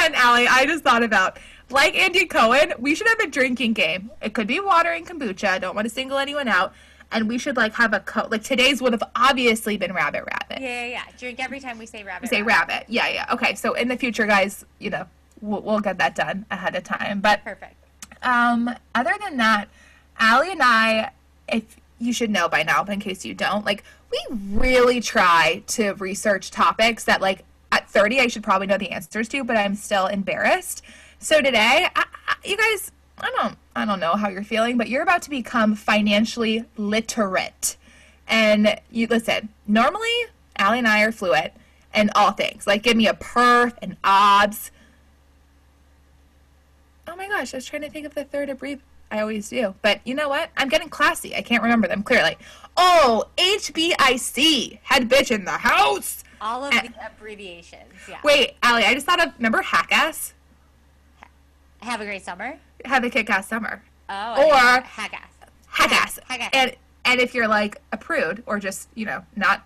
And, 0.00 0.14
Allie, 0.14 0.48
I 0.48 0.66
just 0.66 0.82
thought 0.82 1.02
about, 1.02 1.38
like 1.70 1.94
Andy 1.94 2.26
Cohen, 2.26 2.72
we 2.78 2.94
should 2.94 3.08
have 3.08 3.20
a 3.20 3.26
drinking 3.26 3.74
game. 3.74 4.10
It 4.22 4.34
could 4.34 4.46
be 4.46 4.60
water 4.60 4.90
and 4.90 5.06
kombucha. 5.06 5.48
I 5.48 5.58
don't 5.58 5.74
want 5.74 5.86
to 5.86 5.94
single 5.94 6.18
anyone 6.18 6.48
out. 6.48 6.72
And 7.12 7.28
we 7.28 7.38
should, 7.38 7.56
like, 7.56 7.74
have 7.74 7.92
a, 7.92 8.00
co- 8.00 8.26
like, 8.28 8.42
today's 8.42 8.82
would 8.82 8.92
have 8.92 9.02
obviously 9.14 9.76
been 9.76 9.92
Rabbit 9.92 10.24
Rabbit. 10.24 10.60
Yeah, 10.60 10.84
yeah, 10.84 10.86
yeah. 10.86 11.02
Drink 11.18 11.38
every 11.38 11.60
time 11.60 11.78
we 11.78 11.86
say 11.86 12.02
rabbit. 12.02 12.28
Say 12.28 12.42
rabbit. 12.42 12.86
Yeah, 12.88 13.08
yeah. 13.08 13.26
Okay, 13.32 13.54
so 13.54 13.74
in 13.74 13.88
the 13.88 13.96
future, 13.96 14.26
guys, 14.26 14.64
you 14.80 14.90
know, 14.90 15.06
we'll, 15.44 15.62
we'll 15.62 15.80
get 15.80 15.98
that 15.98 16.14
done 16.14 16.46
ahead 16.50 16.74
of 16.74 16.84
time. 16.84 17.20
But 17.20 17.44
Perfect. 17.44 17.76
um, 18.22 18.70
other 18.94 19.14
than 19.22 19.36
that, 19.36 19.68
Allie 20.18 20.52
and 20.52 20.62
I, 20.62 21.10
if 21.48 21.76
you 21.98 22.12
should 22.12 22.30
know 22.30 22.48
by 22.48 22.62
now, 22.62 22.82
but 22.84 22.92
in 22.92 23.00
case 23.00 23.24
you 23.24 23.34
don't, 23.34 23.64
like 23.64 23.84
we 24.10 24.36
really 24.52 25.00
try 25.00 25.62
to 25.68 25.92
research 25.94 26.50
topics 26.50 27.04
that, 27.04 27.20
like, 27.20 27.44
at 27.72 27.90
30, 27.90 28.20
I 28.20 28.26
should 28.28 28.44
probably 28.44 28.68
know 28.68 28.78
the 28.78 28.90
answers 28.90 29.28
to, 29.30 29.42
but 29.42 29.56
I'm 29.56 29.74
still 29.74 30.06
embarrassed. 30.06 30.82
So 31.18 31.40
today, 31.40 31.88
I, 31.94 32.04
I, 32.28 32.36
you 32.44 32.56
guys, 32.56 32.92
I 33.18 33.30
don't, 33.36 33.56
I 33.74 33.84
don't 33.84 33.98
know 33.98 34.14
how 34.14 34.28
you're 34.28 34.44
feeling, 34.44 34.78
but 34.78 34.88
you're 34.88 35.02
about 35.02 35.22
to 35.22 35.30
become 35.30 35.74
financially 35.74 36.64
literate. 36.76 37.76
And 38.28 38.80
you 38.90 39.06
listen. 39.08 39.48
Normally, 39.66 40.08
Allie 40.56 40.78
and 40.78 40.88
I 40.88 41.02
are 41.02 41.12
fluent 41.12 41.52
in 41.94 42.10
all 42.14 42.30
things. 42.30 42.66
Like, 42.66 42.82
give 42.82 42.96
me 42.96 43.08
a 43.08 43.14
perf 43.14 43.74
and 43.82 43.96
obs. 44.04 44.70
Oh 47.14 47.16
my 47.16 47.28
gosh, 47.28 47.54
I 47.54 47.58
was 47.58 47.64
trying 47.64 47.82
to 47.82 47.90
think 47.90 48.06
of 48.06 48.14
the 48.14 48.24
third 48.24 48.48
abbrev. 48.48 48.80
I 49.08 49.20
always 49.20 49.48
do. 49.48 49.76
But 49.82 50.00
you 50.04 50.16
know 50.16 50.28
what? 50.28 50.50
I'm 50.56 50.68
getting 50.68 50.88
classy. 50.88 51.36
I 51.36 51.42
can't 51.42 51.62
remember 51.62 51.86
them 51.86 52.02
clearly. 52.02 52.36
Oh, 52.76 53.26
HBIC. 53.36 54.80
Head 54.82 55.08
bitch 55.08 55.30
in 55.30 55.44
the 55.44 55.52
house. 55.52 56.24
All 56.40 56.64
of 56.64 56.74
Uh, 56.74 56.80
the 56.82 57.06
abbreviations. 57.06 57.92
Yeah. 58.08 58.18
Wait, 58.24 58.56
Allie, 58.64 58.82
I 58.82 58.94
just 58.94 59.06
thought 59.06 59.24
of, 59.24 59.32
remember 59.36 59.62
Hackass? 59.62 60.34
Have 61.82 62.00
a 62.00 62.04
great 62.04 62.24
summer. 62.24 62.58
Have 62.84 63.04
a 63.04 63.10
kick 63.10 63.30
ass 63.30 63.46
summer. 63.46 63.80
Oh. 64.08 64.48
Or- 64.48 64.82
Hagass. 64.82 65.28
Hackass. 65.68 66.18
Hackass. 66.28 66.48
And, 66.52 66.74
and 67.04 67.20
if 67.20 67.32
you're 67.32 67.46
like 67.46 67.80
a 67.92 67.96
prude 67.96 68.42
or 68.46 68.58
just, 68.58 68.88
you 68.96 69.06
know, 69.06 69.24
not 69.36 69.64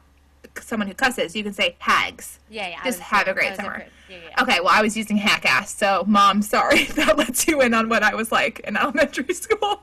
someone 0.63 0.89
who 0.89 0.95
cusses, 0.95 1.35
you 1.35 1.43
can 1.43 1.53
say 1.53 1.77
hags. 1.79 2.39
Yeah, 2.51 2.69
yeah. 2.69 2.85
Just 2.85 3.01
have 3.01 3.29
a 3.29 3.35
great 3.35 3.57
summer. 3.57 3.87
Yeah, 4.09 4.17
yeah. 4.25 4.43
Okay, 4.43 4.61
well, 4.61 4.71
I 4.73 4.83
was 4.83 4.97
using 4.97 5.17
hack 5.17 5.45
ass, 5.45 5.75
so 5.75 6.05
mom, 6.07 6.43
sorry 6.43 6.81
if 6.83 6.95
that 6.97 7.17
lets 7.17 7.47
you 7.47 7.61
in 7.61 7.75
on 7.75 7.89
what 7.89 8.03
I 8.03 8.15
was 8.15 8.33
like 8.33 8.61
in 8.61 8.77
elementary 8.77 9.35
school. 9.35 9.83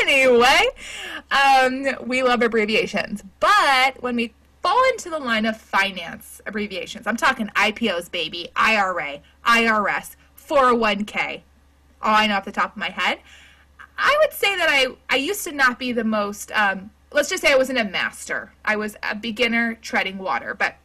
Anyway, 0.00 0.66
um, 1.30 1.86
we 2.06 2.22
love 2.22 2.42
abbreviations, 2.42 3.22
but 3.40 4.00
when 4.00 4.16
we 4.16 4.32
fall 4.62 4.82
into 4.90 5.10
the 5.10 5.18
line 5.18 5.46
of 5.46 5.56
finance 5.56 6.40
abbreviations, 6.46 7.06
I'm 7.06 7.16
talking 7.16 7.48
IPOs, 7.56 8.10
baby, 8.10 8.48
IRA, 8.56 9.20
IRS, 9.44 10.16
401k, 10.38 11.42
all 12.02 12.14
I 12.14 12.26
know 12.26 12.36
off 12.36 12.44
the 12.44 12.52
top 12.52 12.72
of 12.72 12.76
my 12.76 12.90
head. 12.90 13.18
I 13.98 14.16
would 14.20 14.32
say 14.32 14.56
that 14.56 14.68
I, 14.68 14.88
I 15.08 15.16
used 15.16 15.44
to 15.44 15.52
not 15.52 15.78
be 15.78 15.92
the 15.92 16.04
most, 16.04 16.52
um, 16.52 16.90
let's 17.12 17.28
just 17.28 17.42
say 17.42 17.52
I 17.52 17.56
wasn't 17.56 17.78
a 17.78 17.84
master. 17.84 18.52
I 18.64 18.76
was 18.76 18.96
a 19.02 19.14
beginner 19.14 19.74
treading 19.80 20.18
water, 20.18 20.54
but 20.54 20.76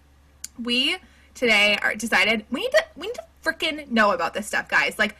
we 0.62 0.98
today 1.34 1.78
are 1.82 1.96
decided 1.96 2.46
we 2.52 2.62
need 2.62 2.72
to 2.72 2.86
we 2.96 3.08
need 3.08 3.16
to 3.16 3.24
freaking 3.44 3.90
know 3.90 4.12
about 4.12 4.34
this 4.34 4.48
stuff, 4.48 4.70
guys. 4.70 5.00
Like 5.00 5.16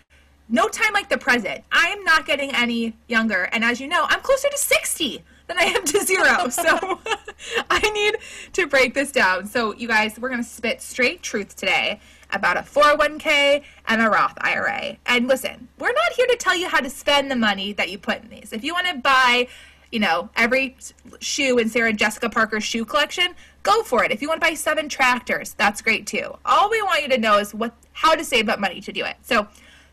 no 0.50 0.68
time 0.68 0.94
like 0.94 1.10
the 1.10 1.18
present. 1.18 1.64
I 1.72 1.88
am 1.88 2.04
not 2.04 2.26
getting 2.26 2.54
any 2.54 2.96
younger, 3.08 3.44
and 3.52 3.64
as 3.64 3.80
you 3.80 3.88
know, 3.88 4.06
I'm 4.10 4.22
closer 4.22 4.50
to 4.50 4.58
60 4.58 5.24
than 5.48 5.58
I 5.58 5.64
am 5.64 5.86
to 5.86 6.00
zero. 6.02 6.50
So 6.50 7.00
I 7.70 7.80
need 7.92 8.18
to 8.54 8.68
break 8.68 8.94
this 8.94 9.12
down. 9.12 9.48
So 9.48 9.74
you 9.74 9.88
guys, 9.88 10.20
we're 10.20 10.30
gonna 10.30 10.44
spit 10.44 10.82
straight 10.82 11.22
truth 11.22 11.56
today 11.56 12.00
about 12.34 12.58
a 12.58 12.62
401k 12.62 13.64
and 13.88 14.02
a 14.02 14.10
Roth 14.10 14.38
IRA. 14.42 14.98
And 15.06 15.28
listen, 15.28 15.68
we're 15.80 15.92
not 15.92 16.14
here 16.16 16.28
to 16.28 16.36
tell 16.38 16.56
you 16.56 16.70
how 16.70 16.80
to 16.80 16.90
spend 16.90 17.30
the 17.30 17.36
money 17.36 17.74
that 17.74 17.90
you 17.90 17.98
put 17.98 18.22
in 18.22 18.30
these. 18.30 18.54
If 18.54 18.64
you 18.64 18.74
want 18.74 18.88
to 18.88 18.98
buy 18.98 19.48
you 19.92 20.00
know, 20.00 20.30
every 20.36 20.78
shoe 21.20 21.58
in 21.58 21.70
Sarah 21.70 21.94
Jessica 21.94 22.30
Parker's 22.30 22.64
shoe 22.64 22.86
collection, 22.86 23.36
go 23.64 23.84
for 23.84 24.04
it. 24.04 24.12
If 24.12 24.22
you 24.22 24.28
want 24.28 24.42
to 24.42 24.48
buy 24.48 24.54
seven 24.54 24.88
tractors, 24.88 25.54
that's 25.54 25.82
great 25.82 26.08
too. 26.08 26.38
All 26.46 26.70
we 26.70 26.82
want 26.82 27.04
you 27.04 27.10
to 27.10 27.18
know 27.18 27.38
is 27.38 27.54
what 27.54 27.74
how 27.94 28.16
to 28.16 28.24
save 28.24 28.50
up 28.50 28.60
money 28.60 28.80
to 28.82 28.92
do 28.92 29.04
it. 29.04 29.18
So, 29.22 29.48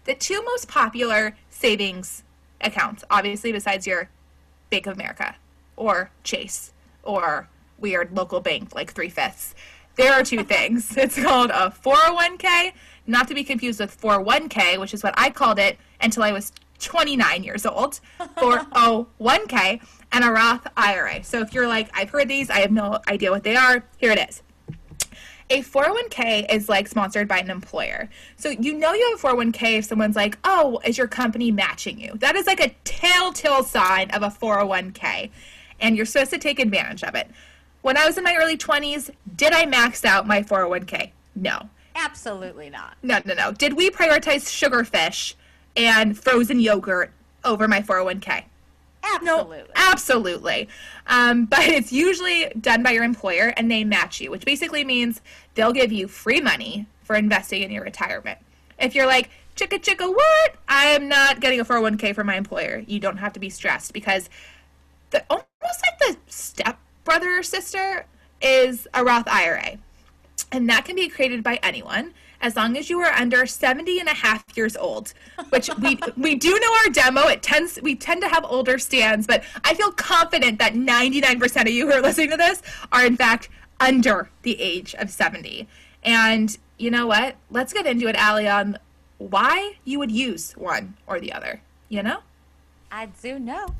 the 0.05 0.15
two 0.15 0.43
most 0.45 0.69
popular 0.69 1.37
savings 1.51 2.23
accounts, 2.61 3.05
obviously 3.11 3.53
besides 3.53 3.87
your 3.87 4.09
Bank 4.71 4.87
of 4.87 4.95
America 4.95 5.35
or 5.77 6.11
Chase 6.23 6.73
or 7.03 7.49
weird 7.79 8.17
local 8.17 8.41
bank 8.41 8.75
like 8.75 8.93
Three 8.93 9.09
Fifths, 9.09 9.55
there 9.97 10.13
are 10.13 10.23
two 10.23 10.45
things. 10.45 10.97
It's 10.97 11.21
called 11.21 11.51
a 11.51 11.71
401k, 11.71 12.73
not 13.07 13.27
to 13.29 13.35
be 13.35 13.43
confused 13.43 13.81
with 13.81 14.01
401k, 14.01 14.79
which 14.79 14.95
is 14.95 15.03
what 15.03 15.15
I 15.17 15.31
called 15.31 15.59
it 15.59 15.77
until 16.01 16.23
I 16.23 16.33
was 16.33 16.53
29 16.79 17.45
years 17.45 17.67
old, 17.67 18.01
401k, 18.19 19.81
and 20.13 20.25
a 20.25 20.31
Roth 20.31 20.67
IRA. 20.77 21.23
So 21.23 21.41
if 21.41 21.53
you're 21.53 21.69
like, 21.69 21.91
I've 21.95 22.11
heard 22.11 22.29
these, 22.29 22.51
I 22.51 22.61
have 22.61 22.73
no 22.73 22.99
idea 23.09 23.31
what 23.31 23.45
they 23.45 23.57
are, 23.57 23.85
here 23.99 24.13
it 24.13 24.29
is. 24.29 24.43
A 25.51 25.63
401k 25.63 26.53
is 26.53 26.69
like 26.69 26.89
sponsored 26.89 27.27
by 27.27 27.39
an 27.39 27.51
employer. 27.51 28.11
So 28.37 28.51
you 28.51 28.75
know 28.75 28.93
you 28.93 29.11
have 29.11 29.25
a 29.25 29.37
401k 29.37 29.79
if 29.79 29.87
someone's 29.87 30.17
like, 30.17 30.37
oh, 30.45 30.79
is 30.85 30.99
your 30.99 31.09
company 31.09 31.51
matching 31.51 31.99
you? 31.99 32.13
That 32.17 32.37
is 32.37 32.47
like 32.47 32.61
a 32.61 32.75
telltale 32.85 33.63
sign 33.63 34.11
of 34.11 34.23
a 34.23 34.29
401k. 34.29 35.31
And 35.81 35.97
you're 35.97 36.05
supposed 36.05 36.33
to 36.33 36.39
take 36.39 36.59
advantage 36.59 37.03
of 37.03 37.15
it. 37.15 37.31
When 37.81 37.97
I 37.97 38.05
was 38.05 38.19
in 38.19 38.25
my 38.25 38.37
early 38.37 38.59
20s, 38.59 39.11
did 39.37 39.55
I 39.55 39.65
max 39.65 40.05
out 40.05 40.27
my 40.27 40.43
401k? 40.43 41.13
No. 41.35 41.71
Absolutely 41.95 42.69
not. 42.69 42.97
No, 43.03 43.21
no, 43.25 43.35
no. 43.35 43.53
Did 43.53 43.73
we 43.75 43.91
prioritize 43.91 44.45
sugarfish 44.45 45.35
and 45.79 46.19
frozen 46.19 46.61
yogurt 46.61 47.13
over 47.45 47.69
my 47.69 47.81
401k? 47.81 48.45
Absolutely. 49.03 49.75
Absolutely. 49.75 50.69
Um, 51.07 51.47
but 51.47 51.61
it's 51.63 51.93
usually 51.93 52.49
done 52.61 52.83
by 52.83 52.91
your 52.91 53.05
employer 53.05 53.55
and 53.57 53.71
they 53.71 53.85
match 53.85 54.21
you, 54.21 54.31
which 54.31 54.45
basically 54.45 54.85
means 54.85 55.21
they'll 55.55 55.73
give 55.73 55.93
you 55.93 56.09
free 56.09 56.41
money 56.41 56.87
for 57.03 57.17
investing 57.17 57.63
in 57.63 57.71
your 57.71 57.85
retirement. 57.85 58.39
If 58.79 58.95
you're 58.95 59.07
like, 59.07 59.31
chicka 59.57 59.83
chicka, 59.83 60.09
what? 60.09 60.55
I 60.69 60.87
am 60.87 61.09
not 61.09 61.41
getting 61.41 61.61
a 61.61 61.65
401k 61.65 62.15
from 62.15 62.27
my 62.27 62.37
employer. 62.37 62.83
You 62.87 63.01
don't 63.01 63.17
have 63.17 63.33
to 63.33 63.41
be 63.41 63.51
stressed 63.51 63.93
because 63.93 64.29
the 65.11 65.25
almost 65.31 65.47
like 65.63 65.99
the 65.99 66.17
step 66.27 66.79
brother 67.05 67.39
or 67.39 67.43
sister 67.43 68.05
is 68.41 68.87
a 68.95 69.03
Roth 69.03 69.27
IRA. 69.27 69.79
And 70.53 70.69
that 70.69 70.85
can 70.85 70.97
be 70.97 71.09
created 71.09 71.43
by 71.43 71.59
anyone 71.63 72.15
as 72.41 72.57
long 72.57 72.77
as 72.77 72.89
you 72.89 73.01
are 73.01 73.13
under 73.13 73.47
70 73.47 74.01
and 74.01 74.09
a 74.09 74.15
half 74.15 74.45
years 74.55 74.77
old, 74.77 75.13
which 75.51 75.69
we 75.77 75.99
we 76.17 76.35
do 76.35 76.59
know 76.59 76.73
our 76.85 76.91
demo. 76.91 77.23
It 77.29 77.43
tends 77.43 77.81
we 77.83 77.95
tend 77.95 78.23
to 78.23 78.29
have 78.29 78.45
older 78.45 78.79
stands, 78.79 79.27
but 79.27 79.45
I 79.65 79.75
feel 79.75 79.93
confident 79.93 80.59
that 80.59 80.75
99% 80.75 81.61
of 81.63 81.69
you 81.69 81.87
who 81.87 81.93
are 81.95 82.03
listening 82.03 82.31
to 82.31 82.37
this 82.37 82.63
are 82.93 83.05
in 83.05 83.17
fact 83.17 83.49
under 83.81 84.31
the 84.43 84.61
age 84.61 84.95
of 84.97 85.11
70. 85.11 85.69
And 86.03 86.57
you 86.79 86.91
know 86.91 87.07
what? 87.07 87.37
Let's 87.51 87.73
get 87.73 87.87
into 87.87 88.09
it, 88.09 88.17
Allie, 88.17 88.49
on 88.49 88.79
why 89.19 89.77
you 89.85 89.99
would 89.99 90.13
use 90.13 90.53
one 90.53 90.95
or 91.07 91.21
the 91.21 91.33
other. 91.33 91.63
You 91.89 92.03
know? 92.03 92.19
I 92.91 93.07
do 93.07 93.39
know. 93.39 93.75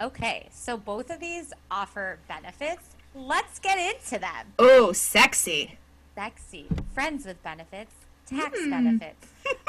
Okay, 0.00 0.48
so 0.50 0.76
both 0.76 1.10
of 1.10 1.20
these 1.20 1.52
offer 1.70 2.18
benefits. 2.26 2.96
Let's 3.14 3.58
get 3.58 3.78
into 3.78 4.18
them. 4.18 4.52
Oh, 4.58 4.92
sexy. 4.92 5.78
Sexy. 6.14 6.66
Friends 6.94 7.26
with 7.26 7.42
benefits, 7.42 7.94
tax 8.26 8.58
hmm. 8.60 8.70
benefits. 8.70 9.28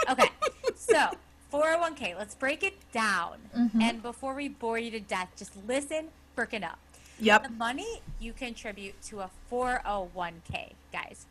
Okay, 0.10 0.30
so 0.76 1.10
401k, 1.52 2.18
let's 2.18 2.36
break 2.36 2.64
it 2.64 2.76
down. 2.92 3.38
Mm-hmm. 3.58 3.82
And 3.82 4.02
before 4.02 4.34
we 4.34 4.50
bore 4.50 4.80
you 4.80 4.92
to 4.92 5.00
death, 5.00 5.30
just 5.38 5.54
listen 5.68 6.08
freaking 6.38 6.64
up. 6.64 6.80
Yep. 7.20 7.44
The 7.44 7.50
money 7.50 8.02
you 8.20 8.34
contribute 8.34 9.00
to 9.04 9.20
a 9.20 9.30
401k, 9.52 10.74
guys, 10.92 11.26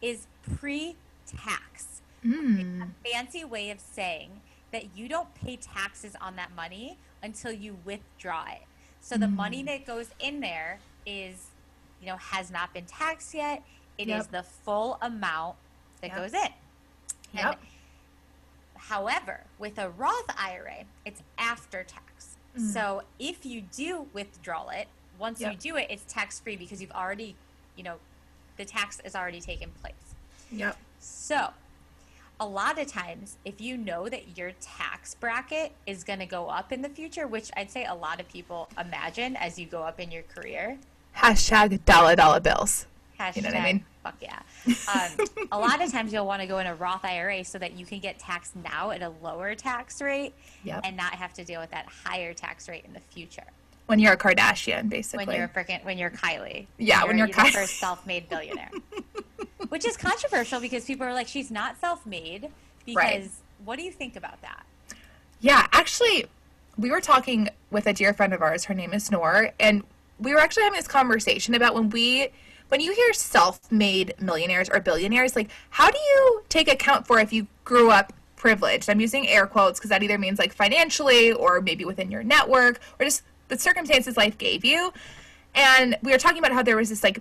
is 0.00 0.26
pre 0.56 0.96
tax. 1.26 2.00
Mm. 2.24 2.90
Fancy 3.04 3.44
way 3.44 3.70
of 3.70 3.80
saying 3.80 4.40
that 4.70 4.96
you 4.96 5.08
don't 5.08 5.34
pay 5.34 5.56
taxes 5.56 6.14
on 6.20 6.36
that 6.36 6.54
money 6.54 6.96
until 7.22 7.50
you 7.50 7.76
withdraw 7.84 8.44
it. 8.52 8.62
So 9.00 9.16
the 9.16 9.26
money 9.28 9.60
hmm. 9.60 9.66
that 9.66 9.84
goes 9.84 10.10
in 10.20 10.38
there 10.38 10.78
is, 11.04 11.48
you 12.00 12.06
know, 12.06 12.16
has 12.16 12.52
not 12.52 12.72
been 12.72 12.84
taxed 12.84 13.34
yet. 13.34 13.64
It 13.98 14.08
is 14.08 14.24
Yep. 14.24 14.30
the 14.30 14.42
full 14.42 14.98
amount 15.02 15.56
that 16.00 16.08
Yep. 16.08 16.16
goes 16.16 16.34
in. 16.34 16.52
And 17.34 17.46
Yep. 17.46 17.60
However, 18.76 19.44
with 19.58 19.78
a 19.78 19.90
Roth 19.90 20.28
IRA, 20.36 20.84
it's 21.04 21.22
after 21.38 21.84
tax. 21.84 22.36
So 22.72 23.02
if 23.18 23.46
you 23.46 23.62
do 23.62 24.08
withdraw 24.12 24.68
it, 24.68 24.88
once 25.18 25.40
you 25.40 25.46
Mm. 25.48 25.58
Do 25.60 25.76
it, 25.76 25.86
it's 25.88 26.04
tax 26.12 26.40
free 26.40 26.56
because 26.56 26.82
you've 26.82 26.92
already, 26.92 27.34
you 27.76 27.82
know, 27.82 27.98
the 28.58 28.64
tax 28.66 29.00
is 29.04 29.14
already 29.14 29.40
taken 29.40 29.70
place. 29.80 29.94
Yep. 30.50 30.76
So, 31.00 31.54
a 32.38 32.46
lot 32.46 32.78
of 32.78 32.88
times, 32.88 33.36
if 33.44 33.60
you 33.60 33.76
know 33.78 34.08
that 34.08 34.36
your 34.36 34.52
tax 34.60 35.14
bracket 35.14 35.72
is 35.86 36.04
going 36.04 36.18
to 36.18 36.26
go 36.26 36.48
up 36.48 36.72
in 36.72 36.82
the 36.82 36.88
future, 36.90 37.26
which 37.26 37.50
I'd 37.56 37.70
say 37.70 37.84
a 37.86 37.94
lot 37.94 38.20
of 38.20 38.28
people 38.28 38.68
imagine 38.78 39.36
as 39.36 39.58
you 39.58 39.64
go 39.66 39.82
up 39.84 39.98
in 40.00 40.10
your 40.10 40.24
career, 40.24 40.78
Hashtag 41.16 41.84
dollar 41.84 42.16
dollar 42.16 42.40
bills. 42.40 42.86
Hashtag, 43.22 43.36
You 43.36 43.42
know 43.42 43.48
what 43.50 43.56
I 43.58 43.64
mean? 43.72 43.84
fuck 44.02 44.14
yeah. 44.20 44.38
Um, 44.92 45.26
a 45.52 45.58
lot 45.58 45.80
of 45.82 45.90
times 45.92 46.12
you'll 46.12 46.26
want 46.26 46.40
to 46.42 46.48
go 46.48 46.58
in 46.58 46.66
a 46.66 46.74
Roth 46.74 47.04
IRA 47.04 47.44
so 47.44 47.58
that 47.58 47.72
you 47.74 47.86
can 47.86 47.98
get 48.00 48.18
taxed 48.18 48.54
now 48.56 48.90
at 48.90 49.02
a 49.02 49.10
lower 49.22 49.54
tax 49.54 50.00
rate 50.02 50.34
Yep. 50.64 50.80
and 50.84 50.96
not 50.96 51.14
have 51.14 51.32
to 51.34 51.44
deal 51.44 51.60
with 51.60 51.70
that 51.70 51.86
higher 52.04 52.34
tax 52.34 52.68
rate 52.68 52.84
in 52.84 52.92
the 52.92 53.00
future. 53.00 53.44
When 53.86 53.98
you're 53.98 54.12
a 54.12 54.16
Kardashian, 54.16 54.88
basically. 54.88 55.26
when 55.26 55.36
you're 55.36 55.44
a 55.46 55.48
freaking 55.48 55.84
when 55.84 55.98
you're 55.98 56.10
Kylie. 56.10 56.66
Yeah, 56.78 57.04
when 57.04 57.18
you're 57.18 57.26
the 57.26 57.32
Kylie. 57.32 57.50
first 57.52 57.78
self-made 57.78 58.28
billionaire. 58.28 58.70
Which 59.68 59.84
is 59.86 59.96
controversial 59.96 60.60
because 60.60 60.84
people 60.84 61.06
are 61.06 61.14
like, 61.14 61.28
she's 61.28 61.50
not 61.50 61.78
self-made. 61.80 62.48
Because 62.84 62.96
Right. 62.96 63.30
what 63.64 63.76
do 63.78 63.84
you 63.84 63.90
think 63.92 64.16
about 64.16 64.40
that? 64.42 64.64
Yeah, 65.40 65.66
actually, 65.72 66.26
we 66.78 66.90
were 66.90 67.00
talking 67.00 67.48
with 67.70 67.86
a 67.86 67.92
dear 67.92 68.12
friend 68.14 68.32
of 68.32 68.42
ours. 68.42 68.64
Her 68.64 68.74
name 68.74 68.92
is 68.92 69.10
Noor, 69.10 69.50
and 69.58 69.82
we 70.20 70.32
were 70.32 70.40
actually 70.40 70.64
having 70.64 70.78
this 70.78 70.88
conversation 70.88 71.54
about 71.54 71.74
when 71.74 71.90
we, 71.90 72.28
when 72.72 72.80
you 72.80 72.94
hear 72.94 73.12
self-made 73.12 74.14
millionaires 74.18 74.70
or 74.70 74.80
billionaires, 74.80 75.36
like 75.36 75.50
how 75.68 75.90
do 75.90 75.98
you 75.98 76.42
take 76.48 76.72
account 76.72 77.06
for 77.06 77.20
if 77.20 77.30
you 77.30 77.46
grew 77.64 77.90
up 77.90 78.14
privileged? 78.34 78.88
I'm 78.88 78.98
using 78.98 79.28
air 79.28 79.46
quotes 79.46 79.78
because 79.78 79.90
that 79.90 80.02
either 80.02 80.16
means 80.16 80.38
like 80.38 80.54
financially 80.54 81.32
or 81.32 81.60
maybe 81.60 81.84
within 81.84 82.10
your 82.10 82.22
network 82.22 82.80
or 82.98 83.04
just 83.04 83.24
the 83.48 83.58
circumstances 83.58 84.16
life 84.16 84.38
gave 84.38 84.64
you. 84.64 84.90
And 85.54 85.98
we 86.02 86.12
were 86.12 86.18
talking 86.18 86.38
about 86.38 86.52
how 86.52 86.62
there 86.62 86.78
was 86.78 86.88
this 86.88 87.02
like 87.02 87.20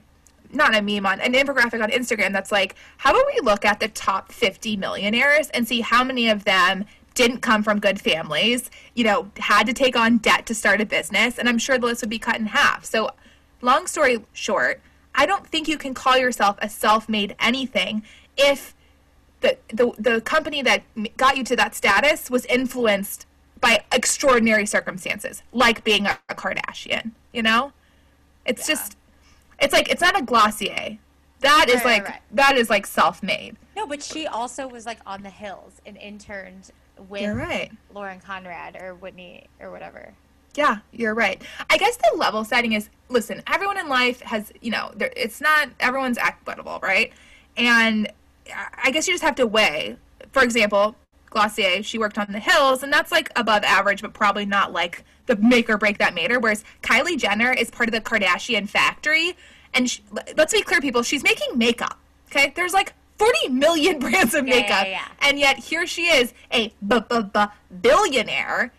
not 0.54 0.74
a 0.74 0.82
meme 0.82 1.06
on 1.06 1.20
an 1.20 1.34
infographic 1.34 1.84
on 1.84 1.92
Instagram 1.92 2.32
that's 2.32 2.54
like, 2.54 2.76
how 2.96 3.12
about 3.12 3.26
we 3.36 3.42
look 3.42 3.66
at 3.66 3.82
the 3.82 3.90
top 3.90 4.32
50 4.32 4.78
millionaires 4.78 5.50
and 5.50 5.68
see 5.68 5.82
how 5.82 6.02
many 6.02 6.30
of 6.30 6.46
them 6.46 6.86
didn't 7.14 7.40
come 7.40 7.62
from 7.62 7.82
good 7.82 8.00
families, 8.00 8.72
you 8.96 9.04
know, 9.04 9.30
had 9.36 9.68
to 9.68 9.74
take 9.74 9.98
on 9.98 10.20
debt 10.20 10.46
to 10.46 10.56
start 10.56 10.80
a 10.80 10.86
business, 10.86 11.38
and 11.38 11.50
I'm 11.50 11.58
sure 11.58 11.78
the 11.78 11.88
list 11.88 12.04
would 12.04 12.10
be 12.10 12.20
cut 12.20 12.38
in 12.38 12.46
half. 12.46 12.86
So, 12.86 13.12
long 13.62 13.86
story 13.86 14.24
short, 14.32 14.80
I 15.14 15.26
don't 15.26 15.46
think 15.48 15.68
you 15.68 15.78
can 15.78 15.94
call 15.94 16.18
yourself 16.18 16.58
a 16.62 16.70
self-made 16.70 17.36
anything 17.40 18.04
if 18.38 18.74
the 19.42 19.58
the, 19.70 19.92
the 19.98 20.22
company 20.22 20.62
that 20.62 20.84
got 21.18 21.38
you 21.38 21.44
to 21.46 21.56
that 21.56 21.76
status 21.76 22.30
was 22.30 22.46
influenced 22.46 23.26
by 23.60 23.84
extraordinary 23.92 24.66
circumstances, 24.66 25.44
like 25.52 25.84
being 25.84 26.08
a, 26.08 26.18
a 26.30 26.36
Kardashian, 26.36 27.12
you 27.32 27.44
know? 27.44 27.74
It's 28.46 28.68
Yeah. 28.68 28.76
just 28.76 28.98
it's 29.60 29.74
like 29.74 29.90
it's 29.90 30.02
not 30.02 30.20
a 30.20 30.24
Glossier. 30.24 30.98
That 31.42 31.66
is 31.70 31.76
Right, 31.76 31.86
right, 31.86 32.04
like 32.04 32.10
right. 32.10 32.22
that 32.34 32.58
is 32.58 32.70
like 32.70 32.86
self-made. 32.88 33.58
No, 33.76 33.88
but 33.88 34.02
she 34.04 34.28
also 34.28 34.68
was 34.68 34.86
like 34.86 35.00
on 35.06 35.24
the 35.24 35.30
hills 35.30 35.82
and 35.86 35.98
interned 35.98 36.72
with 37.10 37.36
right. 37.36 37.72
Lauren 37.94 38.20
Conrad 38.20 38.76
or 38.80 38.94
Whitney 38.96 39.48
or 39.60 39.72
whatever. 39.72 40.14
Yeah, 40.56 40.80
you're 40.92 41.14
right. 41.14 41.42
I 41.70 41.78
guess 41.78 41.98
the 41.98 42.18
level 42.18 42.44
setting 42.44 42.74
is 42.74 42.90
listen, 43.10 43.42
everyone 43.48 43.78
in 43.78 43.88
life 43.90 44.22
has, 44.22 44.52
you 44.62 44.72
know, 44.72 44.92
there, 44.96 45.12
it's 45.16 45.42
not 45.42 45.70
everyone's 45.80 46.18
equitable, 46.18 46.80
right? 46.82 47.12
And 47.58 48.12
I- 48.84 48.92
guess 48.92 49.08
you 49.08 49.14
just 49.14 49.24
have 49.24 49.36
to 49.36 49.48
weigh. 49.48 49.98
For 50.32 50.44
example, 50.44 50.96
Glossier, 51.30 51.84
she 51.84 51.98
worked 51.98 52.18
on 52.18 52.28
the 52.32 52.40
hills, 52.40 52.84
and 52.84 52.92
that's 52.92 53.12
like 53.12 53.32
above 53.38 53.64
average, 53.64 54.02
but 54.02 54.14
probably 54.14 54.46
not 54.46 54.74
like 54.74 55.04
the 55.28 55.36
make 55.38 55.70
or 55.70 55.78
break 55.78 55.98
that 56.00 56.14
made 56.14 56.32
her. 56.32 56.40
Whereas 56.40 56.64
Kylie 56.82 57.18
Jenner 57.18 57.52
is 57.54 57.70
part 57.72 57.88
of 57.88 57.94
the 57.94 58.02
Kardashian 58.02 58.68
factory, 58.68 59.38
and 59.74 59.90
she, 59.90 60.04
let's 60.36 60.54
be 60.54 60.62
clear, 60.62 60.82
people, 60.82 61.04
she's 61.04 61.24
making 61.24 61.58
makeup. 61.58 61.98
Okay, 62.30 62.52
there's 62.56 62.74
like 62.74 62.94
40 63.18 63.50
million 63.50 64.00
brands 64.06 64.34
of 64.34 64.46
Yeah, 64.48 64.56
yeah, 64.56 64.62
makeup, 64.62 64.88
yeah. 64.88 65.08
and 65.30 65.40
yet 65.40 65.58
here 65.60 65.88
she 65.88 66.08
is, 66.08 66.34
a 66.52 66.74
b- 66.86 67.00
b- 67.10 67.22
b- 67.34 67.46
billionaire 67.82 68.72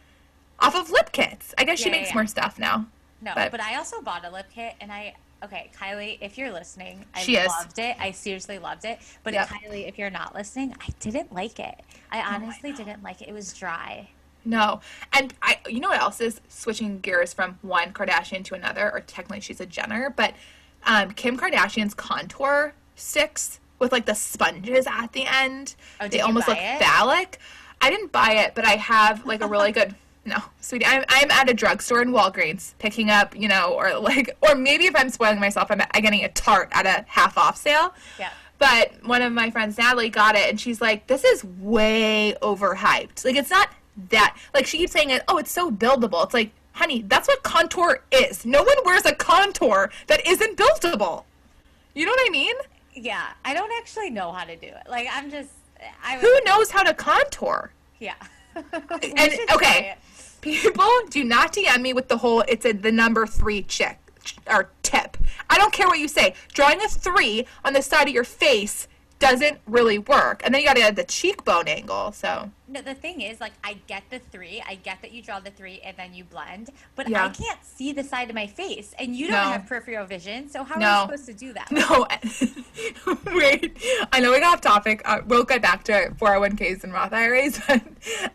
off 0.62 0.74
of 0.74 0.90
lip 0.90 1.12
kits. 1.12 1.54
I 1.58 1.64
guess 1.64 1.78
she 1.78 1.86
Yeah, 1.88 1.94
yeah, 1.94 2.00
makes 2.00 2.10
yeah. 2.10 2.14
more 2.14 2.26
stuff 2.26 2.58
now. 2.58 2.86
No, 3.20 3.32
But- 3.34 3.50
but, 3.52 3.60
I 3.60 3.76
also 3.76 4.00
bought 4.02 4.24
a 4.24 4.30
lip 4.30 4.46
kit 4.54 4.74
and 4.80 4.92
I 4.92 5.14
okay, 5.44 5.70
Kylie, 5.76 6.18
if 6.20 6.38
you're 6.38 6.52
listening, 6.52 7.04
I 7.14 7.20
She 7.22 7.36
is. 7.36 7.48
loved 7.48 7.76
it. 7.80 7.96
I 7.98 8.12
seriously 8.12 8.60
loved 8.60 8.84
it. 8.84 9.00
But 9.24 9.34
Yep. 9.34 9.48
Kylie, 9.48 9.88
if 9.88 9.98
you're 9.98 10.08
not 10.08 10.36
listening, 10.36 10.72
I 10.80 10.86
didn't 11.00 11.32
like 11.32 11.58
it. 11.58 11.80
I 12.12 12.20
honestly 12.20 12.72
didn't 12.72 13.02
like 13.02 13.20
it. 13.22 13.28
It 13.28 13.32
was 13.32 13.52
dry. 13.52 14.08
No, 14.44 14.80
and 15.12 15.34
I, 15.42 15.58
you 15.68 15.80
know 15.80 15.88
what 15.88 16.00
else 16.00 16.20
is 16.20 16.40
switching 16.48 17.00
gears 17.00 17.32
from 17.32 17.58
one 17.62 17.92
Kardashian 17.92 18.44
to 18.46 18.54
another, 18.54 18.88
or 18.92 19.00
technically 19.00 19.40
she's 19.40 19.60
a 19.60 19.66
Jenner, 19.66 20.10
but 20.16 20.34
um, 20.84 21.10
Kim 21.12 21.36
Kardashian's 21.36 21.94
contour 21.94 22.74
sticks 22.94 23.58
with 23.80 23.90
like 23.92 24.06
the 24.06 24.14
sponges 24.14 24.86
at 24.88 25.12
the 25.12 25.26
end. 25.26 25.74
Oh, 26.00 26.06
they 26.06 26.20
almost 26.20 26.46
look 26.48 26.58
it? 26.58 26.80
phallic. 26.80 27.38
I 27.80 27.90
didn't 27.90 28.12
buy 28.12 28.34
it, 28.44 28.54
but 28.54 28.64
I 28.64 28.76
have 28.76 29.26
like 29.26 29.42
a 29.42 29.46
really 29.48 29.72
good. 29.78 29.94
No, 30.24 30.36
sweetie, 30.60 30.86
I'm, 30.86 31.04
I'm 31.08 31.30
at 31.32 31.50
a 31.50 31.54
drugstore 31.54 32.00
in 32.00 32.12
Walgreens 32.12 32.74
picking 32.78 33.10
up, 33.10 33.36
you 33.36 33.48
know, 33.48 33.72
or 33.74 33.98
like, 33.98 34.36
or 34.42 34.54
maybe 34.54 34.86
if 34.86 34.94
I'm 34.94 35.10
spoiling 35.10 35.40
myself, 35.40 35.70
I'm, 35.70 35.80
I'm 35.80 36.02
getting 36.02 36.24
a 36.24 36.28
Tarte 36.28 36.68
at 36.72 36.86
a 36.86 37.04
half 37.08 37.36
off 37.36 37.56
sale. 37.56 37.92
Yeah. 38.18 38.30
But 38.58 38.92
one 39.04 39.22
of 39.22 39.32
my 39.32 39.50
friends, 39.50 39.76
Natalie, 39.76 40.08
got 40.08 40.36
it, 40.36 40.48
and 40.48 40.60
she's 40.60 40.80
like, 40.80 41.08
"This 41.08 41.24
is 41.24 41.42
way 41.42 42.36
overhyped. 42.40 43.24
Like, 43.24 43.34
it's 43.34 43.50
not 43.50 43.70
that. 44.10 44.36
Like, 44.54 44.66
she 44.68 44.78
keeps 44.78 44.92
saying 44.92 45.10
it. 45.10 45.24
Oh, 45.26 45.38
it's 45.38 45.50
so 45.50 45.68
buildable. 45.68 46.24
It's 46.24 46.32
like, 46.32 46.52
honey, 46.72 47.02
that's 47.08 47.26
what 47.26 47.42
contour 47.42 48.02
is. 48.12 48.46
No 48.46 48.62
one 48.62 48.76
wears 48.84 49.04
a 49.04 49.14
contour 49.14 49.90
that 50.06 50.24
isn't 50.26 50.56
buildable. 50.56 51.24
You 51.94 52.06
know 52.06 52.12
what 52.12 52.26
I 52.26 52.30
mean? 52.30 52.54
Yeah. 52.94 53.28
I 53.44 53.54
don't 53.54 53.72
actually 53.78 54.10
know 54.10 54.32
how 54.32 54.44
to 54.44 54.56
do 54.56 54.66
it. 54.66 54.88
Like 54.88 55.08
I'm 55.12 55.30
just 55.30 55.50
I 56.04 56.16
was 56.16 56.22
Who 56.22 56.40
knows 56.44 56.70
how 56.70 56.82
to 56.82 56.94
contour? 56.94 57.72
yeah. 57.98 58.14
And 58.54 59.32
okay. 59.54 59.96
People 60.42 60.84
do 61.08 61.24
not 61.24 61.54
DM 61.54 61.80
me 61.80 61.92
with 61.94 62.08
the 62.08 62.18
whole 62.18 62.42
"it's 62.46 62.66
a, 62.66 62.72
the 62.72 62.92
number 62.92 63.26
three 63.26 63.62
chick" 63.62 63.98
or 64.48 64.70
tip. 64.82 65.16
I 65.50 65.56
don't 65.58 65.72
care 65.72 65.88
what 65.88 65.98
you 65.98 66.08
say. 66.08 66.34
Drawing 66.52 66.80
a 66.82 66.88
three 66.88 67.46
on 67.64 67.72
the 67.72 67.82
side 67.82 68.06
of 68.08 68.14
your 68.14 68.24
face 68.24 68.86
doesn't 69.18 69.58
really 69.66 69.98
work, 69.98 70.42
and 70.44 70.52
then 70.52 70.60
you 70.60 70.66
got 70.66 70.74
to 70.76 70.82
add 70.82 70.96
the 70.96 71.04
cheekbone 71.04 71.68
angle. 71.68 72.10
So 72.10 72.50
No, 72.66 72.82
the 72.82 72.94
thing 72.94 73.20
is, 73.20 73.40
like, 73.40 73.52
I 73.62 73.74
get 73.86 74.02
the 74.10 74.18
three. 74.18 74.60
I 74.66 74.74
get 74.74 75.00
that 75.02 75.12
you 75.12 75.22
draw 75.22 75.38
the 75.38 75.50
three 75.52 75.80
and 75.84 75.96
then 75.96 76.12
you 76.12 76.24
blend, 76.24 76.70
but 76.96 77.08
Yeah. 77.08 77.26
I 77.26 77.28
can't 77.28 77.64
see 77.64 77.92
the 77.92 78.02
side 78.02 78.30
of 78.30 78.34
my 78.34 78.48
face, 78.48 78.94
and 78.98 79.14
you 79.14 79.28
don't 79.28 79.36
No. 79.44 79.52
have 79.52 79.66
peripheral 79.66 80.06
vision. 80.06 80.48
So 80.50 80.64
how 80.64 80.76
No. 80.76 80.86
are 80.86 80.96
you 81.12 81.18
supposed 81.18 81.26
to 81.26 81.34
do 81.34 81.52
that? 81.52 81.70
No, 81.70 82.06
wait. 83.36 83.76
I 84.12 84.18
know 84.20 84.32
we 84.32 84.40
got 84.40 84.54
off 84.54 84.60
topic. 84.60 85.02
Uh, 85.04 85.20
we'll 85.26 85.44
get 85.44 85.62
back 85.62 85.84
to 85.84 86.12
401ks 86.18 86.82
and 86.84 86.92
Roth 86.92 87.12
IRAs, 87.12 87.60
but 87.68 87.80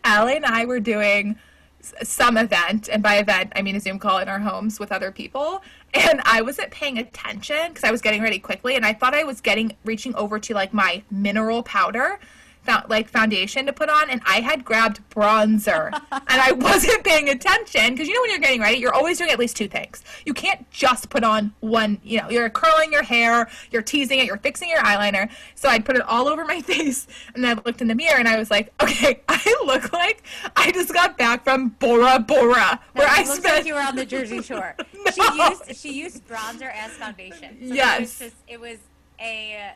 Allie 0.04 0.36
and 0.36 0.46
I 0.46 0.64
were 0.64 0.80
doing 0.80 1.36
some 1.80 2.36
event, 2.36 2.88
and 2.88 3.02
by 3.02 3.16
event, 3.16 3.52
I 3.54 3.62
mean 3.62 3.76
a 3.76 3.80
Zoom 3.80 3.98
call 3.98 4.18
in 4.18 4.28
our 4.28 4.40
homes 4.40 4.78
with 4.80 4.92
other 4.92 5.10
people. 5.10 5.62
And 5.94 6.20
I 6.24 6.42
wasn't 6.42 6.70
paying 6.70 6.98
attention 6.98 7.68
because 7.68 7.84
I 7.84 7.90
was 7.90 8.02
getting 8.02 8.22
ready 8.22 8.38
quickly, 8.38 8.76
and 8.76 8.84
I 8.84 8.92
thought 8.92 9.14
I 9.14 9.24
was 9.24 9.40
getting 9.40 9.76
reaching 9.84 10.14
over 10.16 10.38
to 10.38 10.54
like 10.54 10.74
my 10.74 11.02
mineral 11.10 11.62
powder. 11.62 12.18
Like 12.68 13.08
foundation 13.08 13.64
to 13.66 13.72
put 13.72 13.88
on, 13.88 14.10
and 14.10 14.20
I 14.26 14.40
had 14.40 14.62
grabbed 14.62 15.00
bronzer, 15.08 15.90
and 16.12 16.22
I 16.28 16.52
wasn't 16.52 17.02
paying 17.02 17.30
attention 17.30 17.94
because 17.94 18.06
you 18.08 18.14
know 18.14 18.20
when 18.20 18.30
you're 18.30 18.38
getting 18.40 18.60
ready, 18.60 18.76
you're 18.76 18.92
always 18.92 19.16
doing 19.16 19.30
at 19.30 19.38
least 19.38 19.56
two 19.56 19.68
things. 19.68 20.02
You 20.26 20.34
can't 20.34 20.70
just 20.70 21.08
put 21.08 21.24
on 21.24 21.54
one. 21.60 21.98
You 22.02 22.20
know, 22.20 22.28
you're 22.28 22.50
curling 22.50 22.92
your 22.92 23.02
hair, 23.02 23.48
you're 23.70 23.80
teasing 23.80 24.18
it, 24.18 24.26
you're 24.26 24.36
fixing 24.36 24.68
your 24.68 24.80
eyeliner. 24.80 25.30
So 25.54 25.68
I'd 25.70 25.86
put 25.86 25.96
it 25.96 26.02
all 26.02 26.28
over 26.28 26.44
my 26.44 26.60
face, 26.72 27.06
and 27.34 27.42
then 27.42 27.58
I 27.58 27.62
looked 27.64 27.80
in 27.80 27.88
the 27.88 27.94
mirror, 27.94 28.18
and 28.18 28.28
I 28.28 28.36
was 28.38 28.50
like, 28.50 28.70
okay, 28.82 29.20
I 29.28 29.56
look 29.64 29.90
like 29.94 30.22
I 30.54 30.70
just 30.70 30.92
got 30.92 31.16
back 31.16 31.44
from 31.44 31.70
Bora 31.80 32.18
Bora, 32.18 32.78
No, 32.94 33.00
where 33.00 33.08
I 33.08 33.22
looks 33.22 33.38
spent. 33.38 33.54
like 33.56 33.66
you 33.66 33.74
were 33.74 33.80
on 33.80 33.96
the 33.96 34.04
Jersey 34.04 34.42
Shore. 34.42 34.76
She 35.14 35.22
No. 35.22 35.48
used 35.48 35.74
she 35.76 35.92
used 35.92 36.26
bronzer 36.28 36.70
as 36.74 36.90
foundation. 36.92 37.56
So 37.60 37.64
It 37.64 37.68
was 37.70 37.76
Yes. 37.76 38.18
just 38.18 38.36
it 38.46 38.60
was 38.60 38.76
a. 39.20 39.72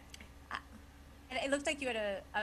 It 1.43 1.51
looked 1.51 1.65
like 1.67 1.81
you 1.81 1.87
had 1.89 1.97
a 1.97 2.21
a, 2.35 2.41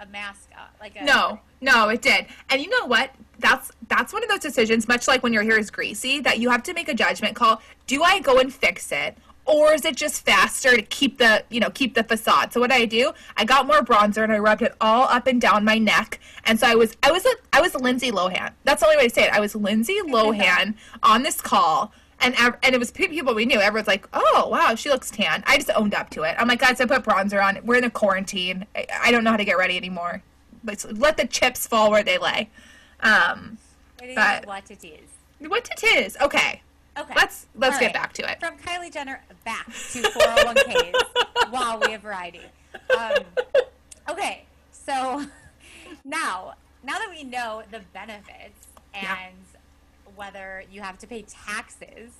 a 0.00 0.06
mask 0.06 0.50
on, 0.56 0.66
like 0.80 0.96
a 0.96 1.04
No, 1.04 1.40
no, 1.60 1.88
it 1.88 2.02
did. 2.02 2.26
And 2.50 2.60
you 2.60 2.68
know 2.68 2.86
what? 2.86 3.14
That's 3.38 3.72
that's 3.88 4.12
one 4.12 4.22
of 4.22 4.28
those 4.28 4.40
decisions, 4.40 4.88
much 4.88 5.08
like 5.08 5.22
when 5.22 5.32
your 5.32 5.42
hair 5.42 5.58
is 5.58 5.70
greasy, 5.70 6.20
that 6.20 6.38
you 6.38 6.50
have 6.50 6.62
to 6.64 6.74
make 6.74 6.88
a 6.88 6.94
judgment 6.94 7.34
call. 7.36 7.60
Do 7.86 8.02
I 8.02 8.20
go 8.20 8.38
and 8.38 8.52
fix 8.52 8.92
it? 8.92 9.16
Or 9.46 9.74
is 9.74 9.84
it 9.84 9.96
just 9.96 10.24
faster 10.24 10.74
to 10.74 10.80
keep 10.82 11.18
the 11.18 11.44
you 11.50 11.60
know, 11.60 11.70
keep 11.70 11.94
the 11.94 12.04
facade? 12.04 12.52
So 12.52 12.60
what 12.60 12.70
did 12.70 12.80
I 12.80 12.84
do? 12.86 13.12
I 13.36 13.44
got 13.44 13.66
more 13.66 13.82
bronzer 13.82 14.22
and 14.22 14.32
I 14.32 14.38
rubbed 14.38 14.62
it 14.62 14.74
all 14.80 15.04
up 15.08 15.26
and 15.26 15.40
down 15.40 15.64
my 15.64 15.78
neck. 15.78 16.20
And 16.44 16.58
so 16.58 16.66
I 16.66 16.74
was 16.74 16.96
I 17.02 17.10
was 17.10 17.26
a 17.26 17.32
I 17.52 17.60
was 17.60 17.74
Lindsay 17.74 18.10
Lohan. 18.10 18.52
That's 18.64 18.80
the 18.80 18.86
only 18.86 18.98
way 18.98 19.08
to 19.08 19.14
say 19.14 19.24
it. 19.24 19.32
I 19.32 19.40
was 19.40 19.54
Lindsay 19.54 19.98
Lohan 20.06 20.74
on 21.02 21.22
this 21.22 21.40
call. 21.40 21.92
And, 22.20 22.34
and 22.62 22.74
it 22.74 22.78
was 22.78 22.90
people 22.90 23.34
we 23.34 23.44
knew. 23.44 23.60
Everyone's 23.60 23.88
like, 23.88 24.08
"Oh, 24.12 24.48
wow, 24.50 24.74
she 24.76 24.88
looks 24.88 25.10
tan." 25.10 25.42
I 25.46 25.56
just 25.56 25.70
owned 25.74 25.94
up 25.94 26.10
to 26.10 26.22
it. 26.22 26.36
I'm 26.38 26.48
like, 26.48 26.60
guys, 26.60 26.80
I 26.80 26.86
put 26.86 27.02
bronzer 27.02 27.44
on. 27.44 27.58
We're 27.64 27.76
in 27.76 27.84
a 27.84 27.90
quarantine. 27.90 28.66
I, 28.74 28.86
I 29.04 29.10
don't 29.10 29.24
know 29.24 29.30
how 29.32 29.36
to 29.36 29.44
get 29.44 29.58
ready 29.58 29.76
anymore. 29.76 30.22
Let's 30.64 30.84
let 30.86 31.16
the 31.18 31.26
chips 31.26 31.66
fall 31.66 31.90
where 31.90 32.02
they 32.02 32.16
lay. 32.18 32.48
Um, 33.00 33.58
It 34.02 34.10
is 34.10 34.14
but- 34.14 34.46
what 34.46 34.70
it 34.70 34.82
is. 34.84 35.10
what 35.50 35.68
it 35.70 35.84
is? 35.84 36.16
Okay, 36.22 36.62
Okay. 36.96 37.12
let's 37.16 37.46
let's 37.56 37.74
All 37.74 37.80
get 37.80 37.86
right. 37.88 37.94
back 37.94 38.12
to 38.14 38.30
it. 38.30 38.40
From 38.40 38.56
Kylie 38.58 38.92
Jenner 38.92 39.20
back 39.44 39.66
to 39.66 40.02
401ks 40.02 40.94
while 41.50 41.80
we 41.80 41.92
have 41.92 42.00
variety. 42.02 42.40
Um, 42.96 43.18
okay, 44.08 44.44
So 44.72 45.26
now, 46.04 46.54
now 46.84 46.98
that 46.98 47.08
we 47.10 47.24
know 47.24 47.62
the 47.70 47.80
benefits 47.92 48.68
and 48.94 49.02
Yeah. 49.02 49.53
Whether 50.16 50.62
you 50.70 50.80
have 50.82 50.98
to 50.98 51.06
pay 51.06 51.22
taxes, 51.22 52.12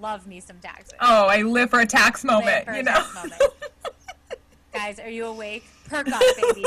love 0.00 0.26
me 0.26 0.40
some 0.40 0.58
taxes. 0.58 0.94
Oh, 1.00 1.26
I 1.26 1.42
live 1.42 1.70
for 1.70 1.80
a 1.80 1.86
tax 1.86 2.24
moment, 2.24 2.66
you 2.74 2.82
know. 2.82 3.04
moment. 3.14 3.42
Guys, 4.72 4.98
are 4.98 5.10
you 5.10 5.26
awake? 5.26 5.64
Perk 5.88 6.08
up, 6.10 6.22
baby. 6.40 6.64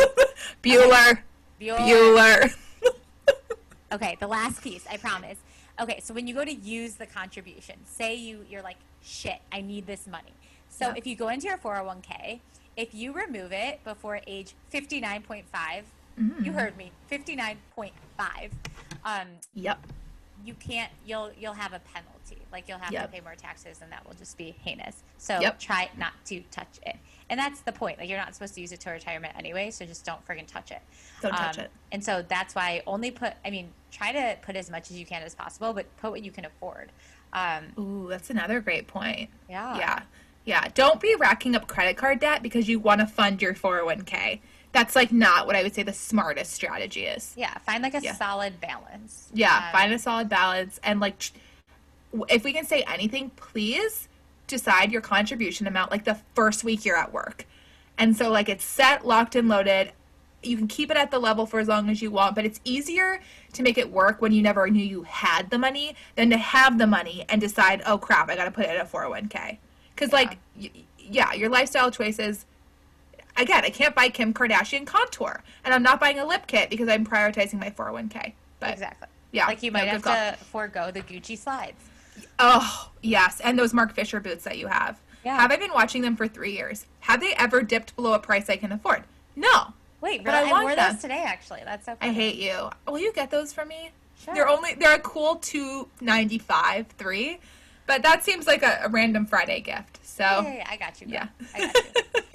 Bueller. 0.63 1.19
Bueller. 1.59 1.77
Bueller. 1.87 2.55
Okay, 3.91 4.17
the 4.19 4.27
last 4.27 4.61
piece, 4.61 4.83
I 4.91 4.97
promise. 4.97 5.37
Okay, 5.79 5.99
so 6.03 6.13
when 6.13 6.27
you 6.27 6.33
go 6.33 6.43
to 6.43 6.53
use 6.53 6.95
the 6.95 7.05
contribution, 7.05 7.75
say 7.85 8.15
you 8.15 8.43
you're 8.49 8.63
like, 8.63 8.77
shit, 9.03 9.39
I 9.53 9.61
need 9.61 9.85
this 9.85 10.07
money. 10.07 10.33
So 10.69 10.87
Yeah. 10.87 10.93
if 10.97 11.05
you 11.07 11.15
go 11.15 11.29
into 11.29 11.47
your 11.47 11.57
401k, 11.57 12.39
if 12.75 12.93
you 12.93 13.13
remove 13.13 13.53
it 13.53 13.81
before 13.83 14.19
age 14.27 14.53
59.5, 14.73 15.43
Mm. 16.19 16.45
you 16.45 16.51
heard 16.53 16.75
me, 16.77 16.91
59.5, 17.11 18.51
um, 19.05 19.27
Yep. 19.53 19.79
You 20.45 20.53
can't 20.53 20.91
you'll 21.05 21.31
you'll 21.37 21.53
have 21.53 21.73
a 21.73 21.79
penalty. 21.79 22.37
Like 22.51 22.67
you'll 22.69 22.77
have 22.77 22.91
Yep. 22.93 23.05
to 23.05 23.11
pay 23.17 23.21
more 23.21 23.35
taxes 23.35 23.79
and 23.81 23.91
that 23.91 24.05
will 24.07 24.13
just 24.13 24.37
be 24.37 24.55
heinous. 24.63 25.03
So 25.17 25.39
Yep. 25.41 25.59
try 25.59 25.89
not 25.97 26.13
to 26.25 26.41
touch 26.51 26.79
it. 26.85 26.95
And 27.29 27.39
that's 27.39 27.61
the 27.61 27.71
point. 27.71 27.97
Like 27.99 28.07
you're 28.09 28.19
not 28.19 28.33
supposed 28.35 28.53
to 28.55 28.61
use 28.61 28.71
it 28.71 28.79
to 28.81 28.91
retirement 28.91 29.33
anyway, 29.37 29.71
so 29.71 29.85
just 29.85 30.05
don't 30.05 30.25
friggin' 30.27 30.45
touch 30.47 30.71
it. 30.71 30.81
Don't 31.21 31.31
touch 31.35 31.57
Um, 31.57 31.65
it. 31.65 31.71
And 31.91 32.03
so 32.03 32.23
that's 32.27 32.53
why 32.55 32.83
only 32.85 33.11
put 33.11 33.33
I 33.43 33.49
mean, 33.49 33.71
try 33.91 34.11
to 34.11 34.37
put 34.41 34.55
as 34.55 34.69
much 34.69 34.91
as 34.91 34.97
you 34.99 35.05
can 35.05 35.23
as 35.23 35.33
possible, 35.35 35.73
but 35.73 35.85
put 35.97 36.11
what 36.11 36.23
you 36.23 36.31
can 36.31 36.45
afford. 36.45 36.91
Um, 37.33 37.65
Ooh, 37.79 38.07
that's 38.09 38.29
another 38.29 38.59
great 38.61 38.87
point. 38.87 39.29
yeah. 39.49 39.77
Yeah. 39.77 40.01
Yeah. 40.45 40.67
Don't 40.75 41.01
be 41.01 41.15
racking 41.15 41.55
up 41.55 41.67
credit 41.67 41.97
card 41.97 42.19
debt 42.19 42.43
because 42.43 42.69
you 42.69 42.79
want 42.79 43.01
to 43.01 43.07
fund 43.07 43.41
your 43.41 43.53
401k. 43.55 44.39
That's 44.75 44.93
like 44.95 45.11
not 45.13 45.47
what 45.47 45.55
I 45.55 45.63
would 45.63 45.73
say 45.73 45.83
the 45.83 45.93
smartest 45.93 46.51
strategy 46.51 47.05
is. 47.05 47.33
Yeah, 47.37 47.57
find 47.59 47.81
like 47.81 47.93
a 47.95 48.01
Yeah. 48.01 48.13
solid 48.13 48.59
balance. 48.59 49.29
Yeah, 49.33 49.55
Um, 49.55 49.71
find 49.71 49.93
a 49.93 49.97
solid 49.99 50.27
balance 50.27 50.79
and 50.83 50.99
like 50.99 51.31
if 52.29 52.43
we 52.43 52.51
can 52.51 52.65
say 52.65 52.83
anything, 52.83 53.29
please 53.37 54.09
decide 54.47 54.91
your 54.91 55.01
contribution 55.01 55.65
amount 55.65 55.91
like 55.91 56.03
the 56.03 56.17
first 56.35 56.63
week 56.65 56.83
you're 56.85 56.97
at 56.97 57.13
work. 57.13 57.45
And 57.97 58.15
so 58.17 58.29
like 58.29 58.49
it's 58.49 58.65
set, 58.65 59.05
locked 59.07 59.35
and 59.35 59.47
loaded. 59.47 59.93
You 60.43 60.57
can 60.57 60.67
keep 60.67 60.91
it 60.91 60.97
at 60.97 61.09
the 61.09 61.19
level 61.19 61.45
for 61.45 61.59
as 61.61 61.69
long 61.69 61.89
as 61.89 62.01
you 62.01 62.11
want, 62.11 62.35
but 62.35 62.43
it's 62.45 62.59
easier 62.65 63.21
to 63.53 63.63
make 63.63 63.77
it 63.77 63.89
work 63.91 64.21
when 64.21 64.33
you 64.33 64.41
never 64.41 64.69
knew 64.69 64.83
you 64.83 65.03
had 65.03 65.49
the 65.49 65.57
money 65.57 65.95
than 66.15 66.29
to 66.31 66.37
have 66.37 66.77
the 66.77 66.85
money 66.85 67.25
and 67.29 67.39
decide, 67.39 67.81
"Oh 67.85 67.97
crap, 67.97 68.29
I 68.29 68.35
got 68.35 68.43
to 68.45 68.51
put 68.51 68.65
it 68.65 68.75
in 68.75 68.81
a 68.81 68.85
401k." 68.85 69.57
Cuz 69.95 70.11
like 70.11 70.37
y- 70.59 70.69
yeah, 70.99 71.31
your 71.33 71.49
lifestyle 71.49 71.89
choices 71.91 72.45
again, 73.37 73.63
I 73.65 73.69
can't 73.69 73.93
buy 73.95 74.09
Kim 74.09 74.33
Kardashian 74.33 74.85
contour, 74.85 75.43
and 75.63 75.73
I'm 75.73 75.83
not 75.83 75.99
buying 75.99 76.19
a 76.19 76.25
lip 76.25 76.47
kit 76.47 76.69
because 76.69 76.87
I'm 76.89 77.05
prioritizing 77.05 77.59
my 77.59 77.69
401k. 77.69 78.33
But 78.59 78.71
Exactly. 78.73 79.07
yeah, 79.31 79.47
Like 79.47 79.61
you 79.63 79.71
might 79.71 79.87
have 79.87 80.03
to 80.03 80.37
forego 80.45 80.91
the 80.91 81.01
Gucci 81.01 81.37
slides. 81.37 81.81
Oh, 82.39 82.91
yes. 83.01 83.41
And 83.41 83.59
those 83.59 83.73
Marc 83.73 83.93
Fisher 83.93 84.19
boots 84.19 84.43
that 84.45 84.57
you 84.57 84.67
have. 84.67 84.97
Yeah. 85.25 85.39
Have 85.39 85.51
I 85.51 85.57
been 85.57 85.73
watching 85.73 86.01
them 86.01 86.15
for 86.15 86.27
three 86.27 86.53
years? 86.53 86.85
Have 87.01 87.19
they 87.19 87.33
ever 87.35 87.61
dipped 87.61 87.95
below 87.95 88.13
a 88.13 88.19
price 88.19 88.49
I 88.49 88.57
can 88.57 88.71
afford? 88.71 89.03
No. 89.35 89.73
Wait, 90.01 90.23
But 90.23 90.33
really? 90.33 90.51
I 90.51 90.55
I, 90.59 90.61
wore 90.63 90.75
them. 90.75 90.93
those 90.93 91.01
today 91.01 91.23
actually. 91.25 91.61
That's 91.65 91.85
so 91.85 91.97
I 91.99 92.11
hate 92.13 92.35
you. 92.35 92.69
Will 92.87 92.99
you 92.99 93.11
get 93.11 93.31
those 93.31 93.51
for 93.51 93.65
me? 93.65 93.89
Sure. 94.23 94.33
They're 94.35 94.47
only 94.47 94.75
they're 94.75 94.95
a 94.95 94.99
cool 94.99 95.35
two 95.37 95.87
ninety 95.99 96.37
five, 96.37 96.87
three. 96.97 97.39
But 97.87 98.03
that 98.03 98.23
seems 98.23 98.45
like 98.47 98.61
a, 98.63 98.81
a 98.83 98.89
random 98.89 99.25
Friday 99.25 99.61
gift. 99.61 99.99
So 100.05 100.23
Yeah, 100.23 100.41
yeah, 100.43 100.53
yeah, 100.57 100.67
I 100.69 100.77
got 100.77 101.01
you. 101.01 101.07
girl. 101.07 101.15
yeah. 101.15 101.27
I 101.55 101.59
got 101.59 101.75
you. 101.75 102.21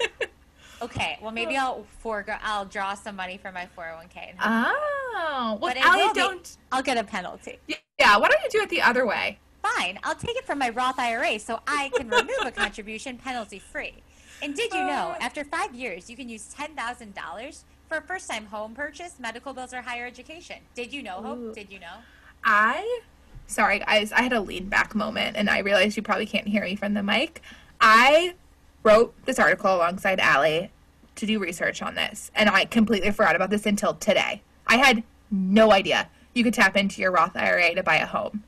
Okay, 0.81 1.17
well 1.21 1.31
maybe 1.31 1.55
I'll 1.57 1.85
forego. 1.99 2.35
I'll 2.41 2.65
draw 2.65 2.93
some 2.95 3.15
money 3.15 3.37
from 3.37 3.53
my 3.53 3.67
401k. 3.77 4.33
Oh. 4.41 5.57
Well 5.61 5.73
but 5.73 5.77
Allie, 5.77 6.11
don't 6.13 6.57
I'll 6.71 6.81
get 6.81 6.97
a 6.97 7.03
penalty. 7.03 7.59
Yeah, 7.99 8.17
why 8.17 8.27
don't 8.29 8.41
you 8.43 8.49
do 8.49 8.61
it 8.63 8.69
the 8.69 8.81
other 8.81 9.05
way? 9.05 9.37
Fine, 9.61 9.99
I'll 10.03 10.15
take 10.15 10.35
it 10.35 10.45
from 10.45 10.57
my 10.57 10.69
Roth 10.69 10.97
IRA 10.97 11.37
so 11.37 11.59
I 11.67 11.91
can 11.95 12.09
remove 12.09 12.45
a 12.45 12.51
contribution 12.51 13.17
penalty 13.17 13.59
free. 13.59 13.93
And 14.41 14.55
did 14.55 14.73
you 14.73 14.79
know, 14.79 15.13
Uh. 15.15 15.17
after 15.21 15.43
five 15.43 15.75
years, 15.75 16.09
you 16.09 16.15
can 16.15 16.27
use 16.27 16.51
$10,000 16.57 17.63
for 17.87 17.97
a 17.97 18.01
first 18.01 18.27
time 18.27 18.47
home 18.47 18.73
purchase, 18.73 19.19
medical 19.19 19.53
bills, 19.53 19.71
or 19.71 19.83
higher 19.83 20.07
education? 20.07 20.57
Did 20.73 20.91
you 20.91 21.03
know, 21.03 21.19
Ooh. 21.19 21.23
Hope? 21.47 21.55
Did 21.55 21.71
you 21.71 21.79
know? 21.79 21.97
I, 22.43 23.01
sorry 23.45 23.79
guys, 23.79 24.11
I 24.11 24.23
had 24.23 24.33
a 24.33 24.41
lean 24.41 24.67
back 24.67 24.95
moment 24.95 25.37
and 25.37 25.47
I 25.47 25.59
realized 25.59 25.95
you 25.95 26.01
probably 26.01 26.25
can't 26.25 26.47
hear 26.47 26.63
me 26.63 26.75
from 26.75 26.95
the 26.95 27.03
mic. 27.03 27.43
I 27.79 28.33
wrote 28.83 29.13
this 29.25 29.39
article 29.39 29.75
alongside 29.75 30.19
Allie 30.19 30.71
to 31.15 31.25
do 31.25 31.39
research 31.39 31.81
on 31.81 31.95
this 31.95 32.31
and 32.35 32.49
I 32.49 32.65
completely 32.65 33.11
forgot 33.11 33.35
about 33.35 33.49
this 33.49 33.65
until 33.65 33.93
today. 33.93 34.41
I 34.67 34.77
had 34.77 35.03
no 35.29 35.71
idea 35.71 36.09
you 36.33 36.43
could 36.43 36.53
tap 36.53 36.77
into 36.77 37.01
your 37.01 37.11
Roth 37.11 37.35
IRA 37.35 37.75
to 37.75 37.83
buy 37.83 37.97
a 37.97 38.05
home. 38.05 38.43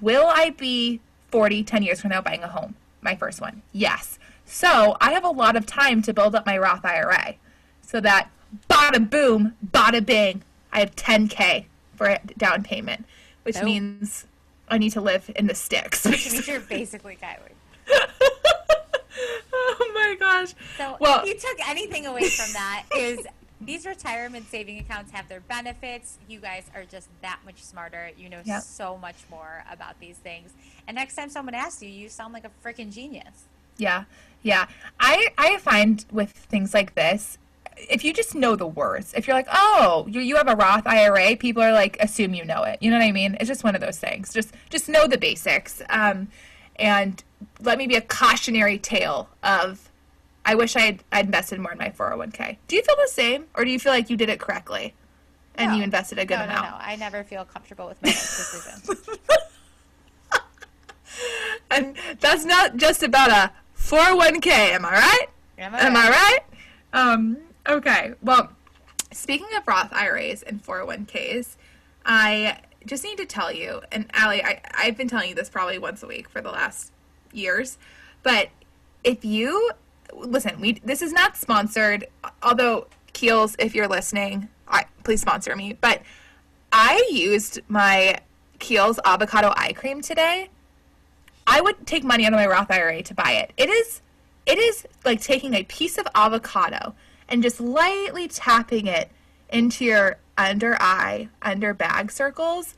Will 0.00 0.26
I 0.26 0.50
be 0.50 1.00
40, 1.30 1.64
10 1.64 1.82
years 1.82 2.00
from 2.00 2.10
now 2.10 2.20
buying 2.20 2.42
a 2.42 2.48
home? 2.48 2.74
My 3.00 3.14
first 3.14 3.40
one. 3.40 3.62
Yes. 3.72 4.18
So 4.44 4.96
I 5.00 5.12
have 5.12 5.24
a 5.24 5.30
lot 5.30 5.56
of 5.56 5.66
time 5.66 6.02
to 6.02 6.12
build 6.12 6.34
up 6.34 6.46
my 6.46 6.56
Roth 6.56 6.84
IRA 6.84 7.34
so 7.82 8.00
that 8.00 8.30
bada 8.70 9.08
boom, 9.08 9.54
bada 9.66 10.04
bing, 10.04 10.42
I 10.72 10.80
have 10.80 10.94
10K 10.96 11.66
for 11.96 12.06
a 12.06 12.20
down 12.36 12.62
payment, 12.62 13.04
which 13.42 13.56
Nope. 13.56 13.64
means 13.64 14.26
I 14.68 14.78
need 14.78 14.90
to 14.90 15.00
live 15.00 15.30
in 15.34 15.46
the 15.46 15.54
sticks. 15.54 16.04
Which 16.04 16.32
means 16.32 16.46
you're 16.48 16.60
basically 16.60 17.18
Kylie. 17.20 17.54
oh 19.80 19.92
my 19.94 20.16
gosh. 20.18 20.54
So 20.76 20.96
well, 21.00 21.20
if 21.22 21.26
you 21.28 21.34
took 21.34 21.68
anything 21.68 22.06
away 22.06 22.28
from 22.28 22.52
that 22.52 22.84
is 22.96 23.20
these 23.60 23.84
retirement 23.86 24.46
saving 24.48 24.78
accounts 24.78 25.10
have 25.12 25.28
their 25.28 25.40
benefits. 25.40 26.18
You 26.28 26.38
guys 26.40 26.64
are 26.74 26.84
just 26.84 27.08
that 27.22 27.40
much 27.44 27.62
smarter. 27.62 28.10
You 28.16 28.28
know 28.28 28.40
Yep. 28.44 28.62
so 28.62 28.96
much 28.98 29.16
more 29.30 29.64
about 29.70 29.98
these 30.00 30.16
things. 30.16 30.52
And 30.86 30.94
next 30.94 31.16
time 31.16 31.28
someone 31.30 31.54
asks 31.54 31.82
you, 31.82 31.88
you 31.88 32.08
sound 32.08 32.32
like 32.32 32.44
a 32.44 32.50
freaking 32.66 32.92
genius. 32.92 33.44
Yeah, 33.76 34.04
yeah. 34.42 34.66
I 35.00 35.28
I 35.38 35.58
find 35.58 36.04
with 36.10 36.30
things 36.32 36.72
like 36.74 36.94
this, 36.94 37.38
if 37.76 38.04
you 38.04 38.12
just 38.12 38.34
know 38.34 38.56
the 38.56 38.66
words, 38.66 39.12
if 39.16 39.26
you're 39.26 39.36
like, 39.36 39.48
oh, 39.52 40.06
you 40.08 40.20
you 40.20 40.36
have 40.36 40.48
a 40.48 40.56
Roth 40.56 40.86
IRA, 40.86 41.36
people 41.36 41.62
are 41.62 41.72
like 41.72 41.96
assume 42.00 42.34
you 42.34 42.44
know 42.44 42.62
it. 42.64 42.78
You 42.80 42.90
know 42.90 42.98
what 42.98 43.04
I 43.04 43.12
mean? 43.12 43.36
It's 43.40 43.48
just 43.48 43.64
one 43.64 43.74
of 43.74 43.80
those 43.80 43.98
things. 43.98 44.32
Just 44.32 44.52
just 44.70 44.88
know 44.88 45.06
the 45.06 45.18
basics. 45.18 45.82
Um, 45.90 46.28
and 46.76 47.22
let 47.60 47.78
me 47.78 47.86
be 47.86 47.96
a 47.96 48.00
cautionary 48.00 48.78
tale 48.78 49.28
of, 49.42 49.90
I 50.44 50.54
wish 50.54 50.76
I 50.76 50.80
had 50.80 51.04
I'd 51.12 51.26
invested 51.26 51.60
more 51.60 51.72
in 51.72 51.78
my 51.78 51.90
401k. 51.90 52.56
Do 52.68 52.76
you 52.76 52.82
feel 52.82 52.96
the 52.96 53.08
same, 53.10 53.46
or 53.54 53.64
do 53.64 53.70
you 53.70 53.78
feel 53.78 53.92
like 53.92 54.10
you 54.10 54.16
did 54.16 54.28
it 54.28 54.40
correctly, 54.40 54.94
and 55.56 55.70
No. 55.72 55.76
you 55.78 55.82
invested 55.82 56.18
a 56.18 56.24
good 56.24 56.38
no, 56.38 56.46
no, 56.46 56.52
amount? 56.52 56.70
no. 56.70 56.76
I 56.80 56.96
never 56.96 57.24
feel 57.24 57.44
comfortable 57.44 57.86
with 57.86 58.00
my 58.02 58.10
decision. 58.10 58.96
And 61.70 61.96
that's 62.20 62.44
not 62.44 62.76
just 62.76 63.02
about 63.02 63.30
a 63.30 63.52
401k. 63.78 64.46
Am 64.48 64.84
I 64.84 64.92
right? 64.92 65.26
Am 65.58 65.74
I 65.74 65.80
Am 65.80 65.94
right? 65.94 66.04
I 66.04 66.10
right? 66.10 66.40
Um, 67.12 67.36
okay. 67.68 68.14
Well, 68.22 68.50
speaking 69.12 69.48
of 69.56 69.66
Roth 69.66 69.92
IRAs 69.92 70.42
and 70.42 70.64
401ks, 70.64 71.56
I 72.06 72.58
just 72.86 73.04
need 73.04 73.18
to 73.18 73.26
tell 73.26 73.52
you, 73.52 73.82
and 73.92 74.06
Allie, 74.14 74.42
I, 74.42 74.60
I've 74.74 74.96
been 74.96 75.08
telling 75.08 75.28
you 75.28 75.34
this 75.34 75.50
probably 75.50 75.78
once 75.78 76.02
a 76.02 76.06
week 76.06 76.28
for 76.28 76.40
the 76.40 76.50
last 76.50 76.92
years, 77.32 77.78
but 78.22 78.48
if 79.04 79.24
you 79.24 79.70
listen, 80.14 80.60
we 80.60 80.80
this 80.84 81.02
is 81.02 81.12
not 81.12 81.36
sponsored, 81.36 82.06
although 82.42 82.86
Kiehl's, 83.12 83.56
if 83.58 83.74
you're 83.74 83.88
listening, 83.88 84.48
I, 84.66 84.84
please 85.04 85.20
sponsor 85.20 85.54
me. 85.56 85.76
But 85.80 86.02
I 86.72 87.06
used 87.10 87.60
my 87.68 88.18
Kiehl's 88.58 89.00
avocado 89.04 89.52
eye 89.56 89.72
cream 89.72 90.02
today. 90.02 90.50
I 91.46 91.60
would 91.60 91.86
take 91.86 92.04
money 92.04 92.26
out 92.26 92.32
of 92.32 92.38
my 92.38 92.46
Roth 92.46 92.70
IRA 92.70 93.02
to 93.02 93.14
buy 93.14 93.32
it. 93.32 93.52
It 93.56 93.70
is 93.70 94.02
it 94.46 94.58
is 94.58 94.86
like 95.04 95.20
taking 95.20 95.54
a 95.54 95.64
piece 95.64 95.98
of 95.98 96.06
avocado 96.14 96.94
and 97.28 97.42
just 97.42 97.60
lightly 97.60 98.28
tapping 98.28 98.86
it 98.86 99.10
into 99.50 99.84
your 99.84 100.18
under 100.36 100.76
eye, 100.80 101.28
under 101.42 101.74
bag 101.74 102.10
circles. 102.10 102.74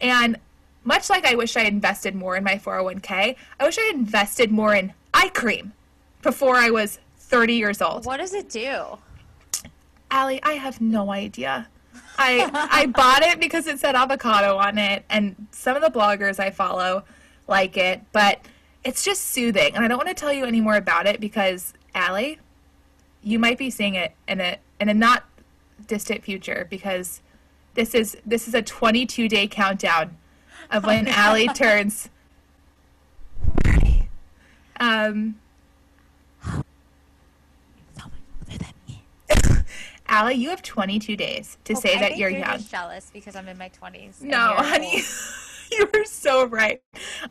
And 0.00 0.38
much 0.86 1.10
like 1.10 1.26
I 1.26 1.34
wish 1.34 1.56
I 1.56 1.62
invested 1.62 2.14
more 2.14 2.36
in 2.36 2.44
my 2.44 2.54
401k, 2.54 3.36
I 3.60 3.64
wish 3.64 3.78
I 3.78 3.90
invested 3.92 4.50
more 4.50 4.74
in 4.74 4.92
eye 5.12 5.30
cream 5.30 5.72
before 6.22 6.56
I 6.56 6.70
was 6.70 7.00
30 7.16 7.54
years 7.54 7.82
old. 7.82 8.06
What 8.06 8.18
does 8.18 8.32
it 8.32 8.48
do? 8.48 8.98
Allie, 10.10 10.42
I 10.42 10.52
have 10.52 10.80
no 10.80 11.10
idea. 11.10 11.68
I 12.18 12.48
I 12.70 12.86
bought 12.86 13.22
it 13.22 13.40
because 13.40 13.66
it 13.66 13.78
said 13.78 13.94
avocado 13.94 14.56
on 14.56 14.78
it, 14.78 15.04
and 15.10 15.48
some 15.50 15.76
of 15.76 15.82
the 15.82 15.90
bloggers 15.90 16.38
I 16.38 16.50
follow 16.50 17.04
like 17.48 17.76
it, 17.76 18.00
but 18.12 18.40
it's 18.84 19.04
just 19.04 19.22
soothing, 19.22 19.74
and 19.74 19.84
I 19.84 19.88
don't 19.88 19.98
want 19.98 20.08
to 20.08 20.14
tell 20.14 20.32
you 20.32 20.44
any 20.44 20.60
more 20.60 20.76
about 20.76 21.06
it 21.06 21.20
because 21.20 21.74
Allie, 21.94 22.38
you 23.22 23.38
might 23.38 23.58
be 23.58 23.70
seeing 23.70 23.94
it 23.94 24.12
in 24.28 24.40
a 24.40 24.58
in 24.80 24.88
a 24.88 24.94
not 24.94 25.24
distant 25.86 26.22
future 26.22 26.66
because 26.70 27.20
this 27.74 27.94
is 27.94 28.16
this 28.24 28.48
is 28.48 28.54
a 28.54 28.62
22 28.62 29.28
day 29.28 29.46
countdown 29.46 30.16
of 30.70 30.84
when 30.84 31.08
Allie 31.08 31.48
turns 31.48 32.08
30. 33.64 34.08
Um, 34.80 35.36
So 36.42 36.62
much 38.04 38.12
older 38.50 38.58
than 38.58 38.72
me. 38.88 39.02
Allie, 40.08 40.34
you 40.34 40.50
have 40.50 40.62
22 40.62 41.16
days 41.16 41.58
to 41.64 41.74
Oh, 41.74 41.80
say 41.80 41.96
I 41.96 42.00
that 42.00 42.16
you're 42.16 42.30
you're 42.30 42.38
young. 42.40 42.62
jealous 42.62 43.10
because 43.12 43.34
I'm 43.36 43.48
in 43.48 43.58
my 43.58 43.70
20s. 43.70 44.20
No, 44.22 44.54
honey, 44.56 45.02
you 45.72 45.88
are 45.94 46.04
so 46.04 46.46
right. 46.46 46.80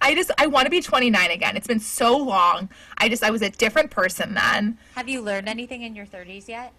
I 0.02 0.14
just 0.14 0.30
I 0.38 0.48
want 0.48 0.66
to 0.66 0.70
be 0.70 0.82
29 0.82 1.32
again. 1.32 1.56
It's 1.56 1.68
been 1.68 1.80
so 1.80 2.18
long. 2.18 2.70
I 2.98 3.08
just 3.08 3.24
I 3.24 3.30
was 3.30 3.42
a 3.42 3.50
different 3.50 3.92
person 3.92 4.34
then. 4.34 4.78
Have 4.96 5.08
you 5.08 5.22
learned 5.22 5.48
anything 5.48 5.84
in 5.84 5.96
your 5.96 6.06
30s 6.06 6.48
yet? 6.50 6.74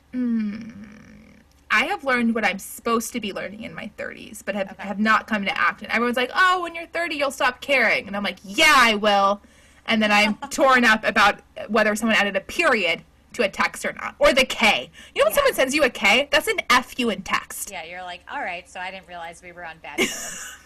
I 1.76 1.84
have 1.86 2.04
learned 2.04 2.34
what 2.34 2.42
I'm 2.44 2.58
supposed 2.58 3.12
to 3.12 3.20
be 3.20 3.34
learning 3.34 3.62
in 3.62 3.74
my 3.74 3.90
30s, 3.98 4.42
but 4.42 4.54
have, 4.54 4.70
Okay. 4.72 4.82
have 4.82 4.98
not 4.98 5.26
come 5.26 5.44
to 5.44 5.58
action. 5.58 5.88
Everyone's 5.90 6.16
like, 6.16 6.30
"Oh, 6.34 6.62
when 6.62 6.74
you're 6.74 6.86
30, 6.86 7.16
you'll 7.16 7.30
stop 7.30 7.60
caring," 7.60 8.06
and 8.06 8.16
I'm 8.16 8.22
like, 8.22 8.38
"Yeah, 8.42 8.72
I 8.74 8.94
will." 8.94 9.42
And 9.86 10.02
then 10.02 10.10
I'm 10.10 10.34
torn 10.50 10.84
up 10.86 11.04
about 11.04 11.40
whether 11.68 11.94
someone 11.94 12.16
added 12.16 12.34
a 12.34 12.40
period 12.40 13.02
to 13.34 13.42
a 13.42 13.48
text 13.50 13.84
or 13.84 13.92
not, 13.92 14.14
or 14.18 14.32
the 14.32 14.46
K. 14.46 14.90
You 15.14 15.20
know 15.20 15.26
when 15.26 15.32
Yeah. 15.32 15.34
someone 15.36 15.52
sends 15.54 15.74
you 15.74 15.82
a 15.84 15.90
K, 15.90 16.28
that's 16.32 16.48
an 16.48 16.56
F 16.70 16.98
you 16.98 17.10
in 17.10 17.20
text. 17.20 17.70
Yeah, 17.70 17.84
you're 17.84 18.02
like, 18.02 18.22
all 18.32 18.40
right, 18.40 18.66
so 18.70 18.80
I 18.80 18.90
didn't 18.90 19.06
realize 19.06 19.42
we 19.42 19.52
were 19.52 19.64
on 19.66 19.76
bad 19.82 19.98
terms. 19.98 20.46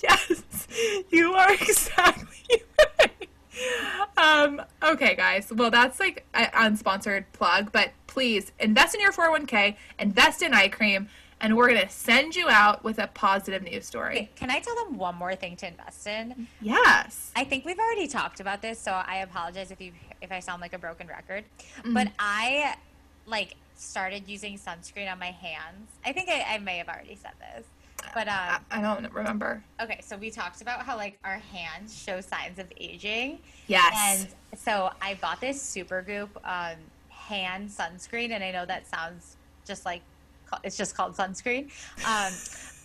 Yes, 0.00 0.68
you 1.10 1.34
are 1.34 1.52
exactly. 1.60 2.62
Um, 4.16 4.62
okay, 4.82 5.14
guys. 5.14 5.52
Well, 5.52 5.70
that's 5.70 6.00
like 6.00 6.26
an 6.34 6.50
unsponsored 6.52 7.24
plug, 7.32 7.72
but 7.72 7.92
please 8.06 8.52
invest 8.58 8.94
in 8.94 9.00
your 9.00 9.12
401k, 9.12 9.76
invest 9.98 10.42
in 10.42 10.54
eye 10.54 10.68
cream, 10.68 11.08
and 11.40 11.56
we're 11.56 11.68
going 11.68 11.80
to 11.80 11.88
send 11.88 12.34
you 12.34 12.48
out 12.48 12.82
with 12.82 12.98
a 12.98 13.06
positive 13.08 13.62
news 13.62 13.86
story. 13.86 14.30
Can 14.36 14.50
I 14.50 14.58
tell 14.60 14.74
them 14.74 14.98
one 14.98 15.14
more 15.14 15.36
thing 15.36 15.56
to 15.56 15.68
invest 15.68 16.06
in? 16.06 16.48
Yes. 16.60 17.30
I 17.36 17.44
think 17.44 17.64
we've 17.64 17.78
already 17.78 18.08
talked 18.08 18.40
about 18.40 18.60
this, 18.60 18.78
so 18.78 18.92
I 18.92 19.18
apologize 19.18 19.70
if 19.70 19.80
you 19.80 19.92
if 20.20 20.32
I 20.32 20.40
sound 20.40 20.60
like 20.60 20.72
a 20.72 20.78
broken 20.78 21.06
record. 21.06 21.44
Mm. 21.84 21.94
But 21.94 22.08
I 22.18 22.74
like 23.26 23.54
started 23.76 24.24
using 24.26 24.58
sunscreen 24.58 25.10
on 25.10 25.18
my 25.18 25.30
hands. 25.30 25.90
I 26.04 26.12
think 26.12 26.28
I, 26.28 26.54
I 26.54 26.58
may 26.58 26.78
have 26.78 26.88
already 26.88 27.14
said 27.14 27.32
this. 27.38 27.64
But 28.14 28.28
I, 28.28 28.56
um, 28.56 28.64
I 28.70 28.80
don't 28.80 29.12
remember. 29.12 29.62
okay, 29.80 30.00
so 30.02 30.16
we 30.16 30.30
talked 30.30 30.60
about 30.60 30.84
how 30.84 30.96
like 30.96 31.18
our 31.24 31.38
hands 31.38 31.96
show 31.96 32.20
signs 32.20 32.58
of 32.58 32.72
aging. 32.76 33.38
Yes. 33.66 34.26
And 34.52 34.58
so 34.58 34.90
I 35.00 35.14
bought 35.14 35.40
this 35.40 35.62
Supergoop 35.62 36.28
um, 36.44 36.76
hand 37.08 37.68
sunscreen, 37.68 38.30
and 38.30 38.42
I 38.42 38.50
know 38.50 38.64
that 38.66 38.86
sounds 38.86 39.36
just 39.66 39.84
like 39.84 40.02
it's 40.64 40.76
just 40.76 40.96
called 40.96 41.14
sunscreen, 41.14 41.64
um, 42.06 42.32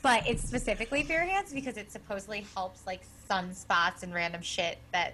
but 0.02 0.28
it's 0.28 0.44
specifically 0.44 1.04
for 1.04 1.14
your 1.14 1.22
hands 1.22 1.54
because 1.54 1.78
it 1.78 1.92
supposedly 1.92 2.46
helps 2.54 2.86
like 2.86 3.02
sunspots 3.30 4.04
and 4.04 4.14
random 4.14 4.42
shit 4.42 4.80
that 4.92 5.14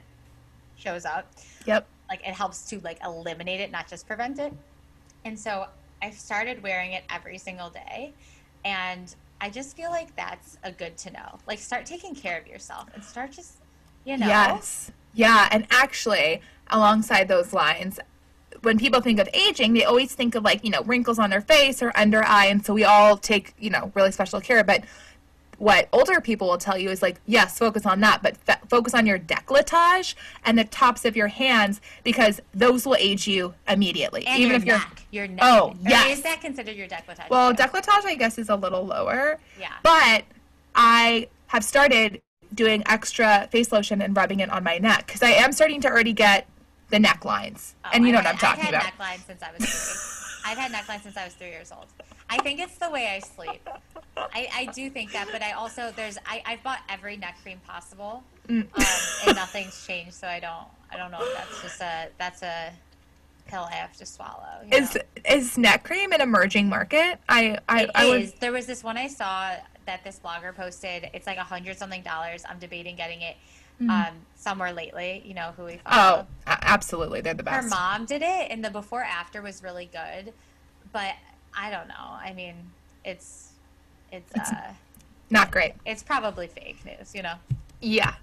shows 0.75 1.05
up. 1.05 1.31
yep. 1.65 1.87
Like 2.09 2.21
it 2.21 2.33
helps 2.33 2.67
to 2.69 2.79
like 2.79 2.97
eliminate 3.03 3.59
it, 3.59 3.71
not 3.71 3.87
just 3.87 4.07
prevent 4.07 4.39
it. 4.39 4.51
And 5.25 5.37
so 5.37 5.67
I 6.01 6.09
started 6.11 6.63
wearing 6.63 6.93
it 6.93 7.03
every 7.09 7.37
single 7.37 7.69
day, 7.69 8.13
and 8.65 9.13
I 9.41 9.49
just 9.49 9.75
feel 9.75 9.89
like 9.89 10.15
that's 10.15 10.57
a 10.63 10.71
good 10.71 10.97
to 10.97 11.11
know. 11.11 11.39
Like 11.47 11.59
start 11.59 11.85
taking 11.85 12.13
care 12.15 12.39
of 12.39 12.47
yourself 12.47 12.89
and 12.93 13.03
start 13.03 13.31
just 13.31 13.57
you 14.05 14.17
know 14.17 14.27
Yes. 14.27 14.91
Yeah, 15.13 15.47
and 15.51 15.65
actually, 15.71 16.41
alongside 16.67 17.27
those 17.27 17.51
lines, 17.51 17.99
when 18.61 18.77
people 18.77 19.01
think 19.01 19.19
of 19.19 19.27
aging, 19.33 19.73
they 19.73 19.85
always 19.85 20.13
think 20.13 20.35
of 20.35 20.43
like, 20.43 20.63
you 20.63 20.69
know, 20.69 20.83
wrinkles 20.83 21.19
on 21.19 21.29
their 21.29 21.41
face 21.41 21.81
or 21.81 21.91
under 21.95 22.23
eye, 22.23 22.45
and 22.45 22.63
so 22.63 22.73
we 22.73 22.83
all 22.83 23.17
take, 23.17 23.53
you 23.59 23.69
know, 23.69 23.91
really 23.95 24.11
special 24.11 24.39
care, 24.41 24.63
but 24.63 24.83
what 25.59 25.89
older 25.91 26.21
people 26.21 26.47
will 26.47 26.57
tell 26.57 26.77
you 26.77 26.89
is 26.89 27.01
like, 27.01 27.19
yes, 27.25 27.59
focus 27.59 27.85
on 27.85 27.99
that, 27.99 28.23
but 28.23 28.37
f- 28.47 28.61
focus 28.69 28.93
on 28.93 29.05
your 29.05 29.19
décolletage 29.19 30.15
and 30.45 30.57
the 30.57 30.63
tops 30.63 31.03
of 31.05 31.15
your 31.17 31.27
hands 31.27 31.81
because 32.03 32.39
those 32.53 32.85
will 32.85 32.95
age 32.95 33.27
you 33.27 33.53
immediately. 33.67 34.25
And 34.25 34.39
even 34.39 34.49
your 34.51 34.57
if 34.57 34.65
you're 34.65 34.77
neck, 34.77 35.05
your 35.11 35.27
neck. 35.27 35.39
Oh, 35.41 35.75
yes. 35.81 36.17
Is 36.17 36.23
that 36.23 36.39
considered 36.41 36.75
your 36.75 36.87
décolletage? 36.87 37.29
well, 37.29 37.53
too? 37.53 37.61
décolletage, 37.61 38.05
I 38.05 38.15
guess, 38.15 38.37
is 38.37 38.49
a 38.49 38.55
little 38.55 38.85
lower. 38.85 39.37
Yeah. 39.59 39.73
But 39.83 40.23
I 40.75 41.27
have 41.47 41.63
started 41.65 42.21
doing 42.53 42.81
extra 42.87 43.47
face 43.51 43.71
lotion 43.71 44.01
and 44.01 44.15
rubbing 44.15 44.39
it 44.39 44.49
on 44.49 44.63
my 44.63 44.77
neck 44.77 45.07
because 45.07 45.21
I 45.21 45.31
am 45.31 45.51
starting 45.51 45.81
to 45.81 45.89
already 45.89 46.13
get 46.13 46.47
the 46.89 46.97
necklines. 46.97 47.73
Oh, 47.83 47.89
and 47.93 48.05
you 48.05 48.13
know 48.13 48.19
I've 48.19 48.25
what 48.25 48.33
I'm 48.33 48.39
talking 48.39 48.63
I've 48.63 48.69
about. 48.69 48.83
had 48.83 48.93
necklines 48.97 49.27
since 49.27 49.43
I 49.43 49.51
was 49.51 49.69
three. 49.69 50.51
I've 50.51 50.57
had 50.57 50.71
necklines 50.71 51.03
since 51.03 51.17
I 51.17 51.25
was 51.25 51.33
three 51.33 51.49
years 51.49 51.71
old. 51.71 51.87
I 52.29 52.37
think 52.41 52.59
it's 52.59 52.77
the 52.77 52.89
way 52.89 53.07
I 53.07 53.19
sleep. 53.19 53.67
I, 54.17 54.47
I 54.53 54.65
do 54.73 54.89
think 54.89 55.11
that, 55.13 55.27
but 55.31 55.41
I 55.41 55.53
also 55.53 55.91
there's 55.95 56.17
I 56.25 56.41
I've 56.45 56.63
bought 56.63 56.79
every 56.89 57.17
neck 57.17 57.37
cream 57.43 57.59
possible, 57.67 58.23
Mm. 58.47 58.61
um, 58.63 58.85
and 59.27 59.35
nothing's 59.35 59.85
changed. 59.85 60.13
So 60.15 60.27
I 60.27 60.39
don't 60.39 60.65
I 60.91 60.97
don't 60.97 61.11
know 61.11 61.19
if 61.21 61.35
that's 61.35 61.61
just 61.61 61.81
a 61.81 62.07
that's 62.17 62.41
a 62.41 62.71
pill 63.47 63.67
I 63.69 63.75
have 63.75 63.95
to 63.97 64.05
swallow. 64.05 64.63
Is 64.71 64.95
know? 64.95 65.01
is 65.25 65.57
neck 65.57 65.83
cream 65.83 66.11
an 66.11 66.21
emerging 66.21 66.67
market? 66.69 67.19
I 67.29 67.57
I, 67.69 67.83
It 67.83 67.91
I 67.95 68.09
would 68.09 68.21
is. 68.23 68.33
There 68.33 68.51
was 68.51 68.65
this 68.65 68.83
one 68.83 68.97
I 68.97 69.07
saw 69.07 69.51
that 69.85 70.03
this 70.03 70.19
blogger 70.23 70.55
posted. 70.55 71.09
It's 71.13 71.25
like 71.27 71.37
a 71.37 71.43
hundred 71.43 71.77
something 71.77 72.01
dollars. 72.03 72.43
I'm 72.47 72.59
debating 72.59 72.95
getting 72.95 73.21
it 73.21 73.37
um, 73.81 74.07
somewhere 74.35 74.73
lately. 74.73 75.21
You 75.25 75.33
know 75.35 75.53
who 75.55 75.63
we 75.65 75.77
follow. 75.77 76.25
Oh, 76.25 76.27
absolutely, 76.47 77.21
they're 77.21 77.33
the 77.33 77.43
best. 77.43 77.63
her 77.63 77.69
mom 77.69 78.05
did 78.05 78.21
it 78.21 78.47
and 78.51 78.63
the 78.65 78.69
before 78.69 79.03
after 79.03 79.41
was 79.41 79.63
really 79.63 79.89
good 79.91 80.33
but 80.91 81.13
i 81.55 81.69
don't 81.69 81.87
know 81.87 81.95
i 81.97 82.33
mean 82.35 82.55
it's 83.05 83.51
it's 84.11 84.33
uh 84.35 84.71
Not 85.29 85.51
great. 85.51 85.73
it's 85.85 86.03
probably 86.03 86.47
fake 86.47 86.83
news 86.85 87.13
you 87.15 87.21
know 87.23 87.35
Yeah. 87.81 88.13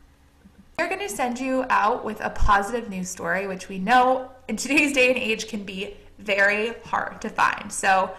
We're 0.78 0.88
going 0.88 1.00
to 1.00 1.08
send 1.08 1.38
you 1.40 1.64
out 1.70 2.04
with 2.04 2.20
a 2.20 2.28
positive 2.28 2.90
news 2.90 3.08
story, 3.08 3.46
which 3.46 3.70
we 3.70 3.78
know 3.78 4.30
in 4.46 4.56
today's 4.56 4.92
day 4.92 5.08
and 5.08 5.16
age 5.16 5.48
can 5.48 5.62
be 5.64 5.96
very 6.18 6.74
hard 6.84 7.22
to 7.22 7.30
find. 7.30 7.72
So, 7.72 8.10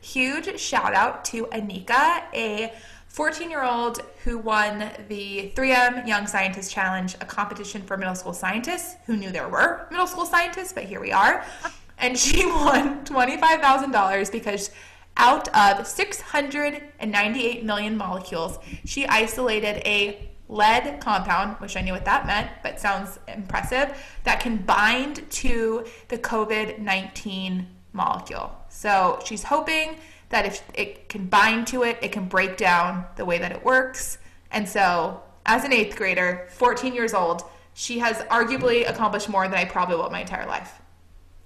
huge 0.00 0.58
shout 0.58 0.94
out 0.94 1.24
to 1.26 1.46
Anika, 1.52 2.24
a 2.34 2.72
14 3.06 3.48
year 3.50 3.62
old 3.62 4.00
who 4.24 4.36
won 4.38 4.90
the 5.08 5.52
3M 5.54 6.04
Young 6.08 6.26
Scientist 6.26 6.72
Challenge, 6.72 7.14
a 7.20 7.24
competition 7.24 7.82
for 7.82 7.96
middle 7.96 8.16
school 8.16 8.32
scientists 8.32 8.96
who 9.06 9.16
knew 9.16 9.30
there 9.30 9.48
were 9.48 9.86
middle 9.92 10.08
school 10.08 10.26
scientists, 10.26 10.72
but 10.72 10.82
here 10.82 10.98
we 11.00 11.12
are. 11.12 11.44
And 12.02 12.18
she 12.18 12.44
won 12.46 13.04
$25,000 13.06 14.30
because 14.30 14.70
out 15.16 15.48
of 15.56 15.86
698 15.86 17.64
million 17.64 17.96
molecules, 17.96 18.58
she 18.84 19.06
isolated 19.06 19.80
a 19.86 20.28
lead 20.48 21.00
compound, 21.00 21.56
which 21.60 21.76
I 21.76 21.80
knew 21.80 21.92
what 21.92 22.04
that 22.04 22.26
meant, 22.26 22.50
but 22.62 22.78
sounds 22.78 23.18
impressive, 23.28 23.96
that 24.24 24.40
can 24.40 24.58
bind 24.58 25.30
to 25.30 25.86
the 26.08 26.18
COVID 26.18 26.78
19 26.78 27.66
molecule. 27.92 28.52
So 28.68 29.18
she's 29.24 29.44
hoping 29.44 29.96
that 30.28 30.46
if 30.46 30.62
it 30.74 31.08
can 31.08 31.26
bind 31.26 31.66
to 31.68 31.84
it, 31.84 31.98
it 32.02 32.10
can 32.10 32.26
break 32.26 32.56
down 32.56 33.04
the 33.16 33.24
way 33.24 33.38
that 33.38 33.52
it 33.52 33.64
works. 33.64 34.18
And 34.50 34.68
so, 34.68 35.22
as 35.46 35.64
an 35.64 35.72
eighth 35.72 35.96
grader, 35.96 36.46
14 36.50 36.94
years 36.94 37.14
old, 37.14 37.42
she 37.74 37.98
has 37.98 38.18
arguably 38.24 38.88
accomplished 38.88 39.28
more 39.28 39.46
than 39.46 39.58
I 39.58 39.64
probably 39.64 39.96
will 39.96 40.10
my 40.10 40.20
entire 40.20 40.46
life. 40.46 40.81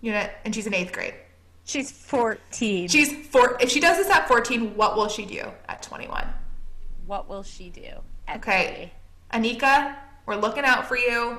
Know, 0.03 0.29
and 0.45 0.55
she's 0.55 0.67
in 0.67 0.75
eighth 0.75 0.93
grade. 0.93 1.15
she's 1.65 1.91
14 1.91 2.89
She's 2.89 3.27
four. 3.29 3.57
If 3.61 3.71
she 3.71 3.81
does 3.81 3.97
this 3.97 4.09
at 4.09 4.29
14, 4.29 4.77
what 4.77 4.97
will 4.97 5.09
she 5.09 5.25
do 5.27 5.43
at 5.69 5.83
21? 5.83 6.27
what 7.07 7.29
will 7.29 7.43
she 7.45 7.71
do 7.71 7.83
at 8.27 8.37
Okay, 8.39 8.93
Anika, 9.33 9.95
we're 10.27 10.35
looking 10.37 10.65
out 10.65 10.87
for 10.89 10.97
you. 10.97 11.39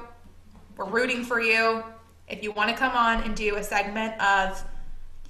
We're 0.77 0.85
rooting 0.85 1.23
for 1.25 1.41
you. 1.41 1.83
If 2.29 2.41
you 2.43 2.51
want 2.53 2.69
to 2.69 2.75
come 2.75 2.93
on 2.95 3.23
and 3.23 3.35
do 3.35 3.55
a 3.57 3.63
segment 3.63 4.19
of 4.21 4.63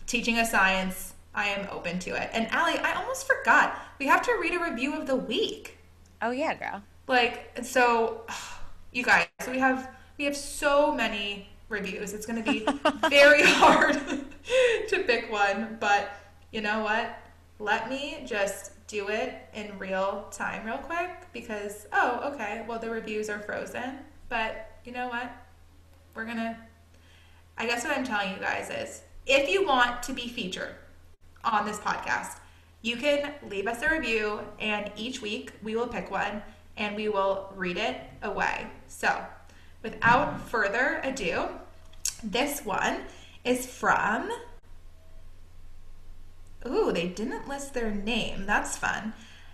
teaching 0.05 0.37
us 0.37 0.51
science, 0.51 1.13
I 1.33 1.47
am 1.47 1.67
open 1.71 1.97
to 1.99 2.11
it. 2.11 2.29
And 2.33 2.47
Allie, 2.51 2.77
I 2.79 2.93
almost 2.93 3.25
forgot. 3.27 3.79
We 3.99 4.05
have 4.07 4.21
to 4.23 4.31
read 4.39 4.53
a 4.53 4.59
review 4.59 4.93
of 4.95 5.07
the 5.07 5.15
week. 5.15 5.77
oh 6.21 6.31
yeah 6.31 6.53
girl 6.55 6.81
Like, 7.07 7.57
so 7.63 8.21
you 8.91 9.03
guys, 9.03 9.27
so 9.41 9.51
we 9.51 9.59
have 9.59 9.89
we 10.17 10.25
have 10.25 10.35
so 10.37 10.93
many 10.93 11.49
reviews. 11.69 12.13
It's 12.13 12.25
going 12.25 12.43
to 12.43 12.51
be 12.51 12.65
very 13.09 13.41
hard 13.45 13.95
to 14.89 14.99
pick 14.99 15.31
one, 15.31 15.77
but 15.79 16.11
you 16.51 16.61
know 16.61 16.83
what? 16.83 17.19
Let 17.59 17.89
me 17.89 18.23
just 18.25 18.71
do 18.87 19.09
it 19.09 19.33
in 19.53 19.77
real 19.77 20.27
time 20.31 20.65
real 20.65 20.77
quick 20.77 21.27
because 21.33 21.87
oh, 21.91 22.31
okay, 22.33 22.63
well 22.67 22.79
the 22.79 22.89
reviews 22.89 23.29
are 23.29 23.39
frozen, 23.39 23.99
but 24.29 24.77
you 24.85 24.91
know 24.91 25.09
what? 25.09 25.29
We're 26.13 26.25
going 26.25 26.37
to 26.37 26.55
I 27.57 27.65
guess 27.65 27.83
what 27.83 27.97
I'm 27.97 28.03
telling 28.03 28.31
you 28.31 28.37
guys 28.39 28.69
is 28.69 29.01
if 29.25 29.49
you 29.49 29.65
want 29.65 30.03
to 30.03 30.13
be 30.13 30.27
featured 30.27 30.75
on 31.43 31.65
this 31.65 31.79
podcast, 31.79 32.37
you 32.83 32.95
can 32.95 33.33
leave 33.49 33.67
us 33.67 33.81
a 33.81 33.89
review, 33.89 34.41
and 34.59 34.91
each 34.95 35.21
week 35.21 35.51
we 35.63 35.75
will 35.75 35.87
pick 35.87 36.11
one 36.11 36.43
and 36.77 36.95
we 36.95 37.09
will 37.09 37.51
read 37.55 37.77
it 37.77 37.99
away. 38.21 38.67
So, 38.87 39.25
without 39.83 40.41
further 40.49 41.01
ado, 41.03 41.47
this 42.23 42.65
one 42.65 43.03
is 43.43 43.65
from. 43.65 44.31
Ooh, 46.67 46.91
they 46.91 47.07
didn't 47.07 47.47
list 47.47 47.73
their 47.73 47.91
name. 47.91 48.45
That's 48.45 48.77
fun. 48.77 49.13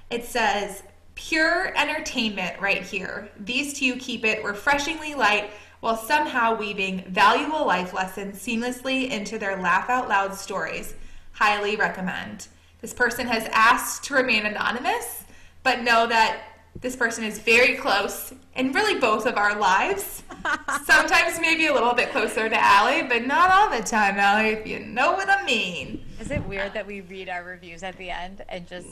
It 0.09 0.25
says 0.25 0.83
pure 1.15 1.73
entertainment 1.77 2.59
right 2.59 2.81
here. 2.81 3.29
These 3.39 3.77
two 3.79 3.95
keep 3.97 4.25
it 4.25 4.43
refreshingly 4.43 5.13
light 5.13 5.51
while 5.79 5.97
somehow 5.97 6.55
weaving 6.55 7.03
valuable 7.09 7.65
life 7.65 7.93
lessons 7.93 8.39
seamlessly 8.39 9.09
into 9.09 9.37
their 9.37 9.61
laugh 9.61 9.89
out 9.89 10.07
loud 10.07 10.33
stories. 10.33 10.95
Highly 11.33 11.75
recommend. 11.75 12.47
This 12.79 12.93
person 12.93 13.27
has 13.27 13.49
asked 13.51 14.05
to 14.05 14.13
remain 14.13 14.45
anonymous, 14.45 15.23
but 15.61 15.83
know 15.83 16.07
that 16.07 16.41
this 16.81 16.95
person 16.95 17.23
is 17.23 17.39
very 17.39 17.75
close 17.75 18.33
in 18.55 18.71
really 18.71 18.99
both 18.99 19.25
of 19.25 19.37
our 19.37 19.57
lives. 19.57 20.23
Sometimes 20.85 21.39
maybe 21.39 21.67
a 21.67 21.73
little 21.73 21.93
bit 21.93 22.11
closer 22.11 22.49
to 22.49 22.61
Allie, 22.61 23.03
but 23.03 23.25
not 23.25 23.51
all 23.51 23.69
the 23.69 23.83
time, 23.83 24.17
Allie, 24.17 24.49
if 24.49 24.67
you 24.67 24.79
know 24.79 25.13
what 25.13 25.29
I 25.29 25.43
mean. 25.45 26.03
Is 26.19 26.31
it 26.31 26.43
weird 26.45 26.73
that 26.73 26.85
we 26.85 27.01
read 27.01 27.29
our 27.29 27.43
reviews 27.43 27.83
at 27.83 27.97
the 27.97 28.09
end 28.09 28.43
and 28.49 28.67
just 28.67 28.87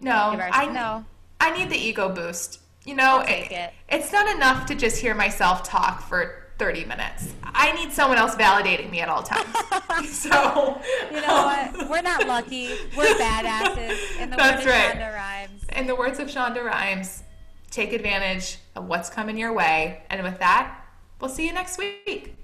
No, 0.00 0.12
our 0.12 0.50
I 0.52 0.66
no? 0.66 1.04
I 1.40 1.56
need 1.56 1.70
the 1.70 1.76
ego 1.78 2.08
boost. 2.08 2.60
You 2.84 2.94
know, 2.94 3.22
take 3.26 3.52
it. 3.52 3.72
it's 3.90 4.10
not 4.10 4.34
enough 4.34 4.64
to 4.66 4.74
just 4.74 4.96
hear 4.98 5.14
myself 5.14 5.62
talk 5.62 6.00
for 6.08 6.46
30 6.58 6.84
minutes. 6.86 7.34
I 7.42 7.72
need 7.72 7.92
someone 7.92 8.18
else 8.18 8.34
validating 8.34 8.90
me 8.90 9.00
at 9.00 9.08
all 9.08 9.22
times. 9.22 10.10
so, 10.18 10.80
You 11.10 11.20
know 11.20 11.44
what? 11.44 11.90
We're 11.90 12.02
not 12.02 12.26
lucky. 12.26 12.68
We're 12.96 13.14
badasses. 13.14 14.20
In 14.20 14.30
the 14.30 14.36
That's 14.36 14.64
right. 14.66 14.98
Rhimes. 14.98 15.59
In 15.76 15.86
the 15.86 15.94
words 15.94 16.18
of 16.18 16.28
Shonda 16.28 16.64
Rhimes, 16.64 17.22
take 17.70 17.92
advantage 17.92 18.58
of 18.74 18.86
what's 18.86 19.10
coming 19.10 19.36
your 19.36 19.52
way. 19.52 20.02
And 20.10 20.22
with 20.22 20.38
that, 20.38 20.84
we'll 21.20 21.30
see 21.30 21.46
you 21.46 21.52
next 21.52 21.78
week. 21.78 22.36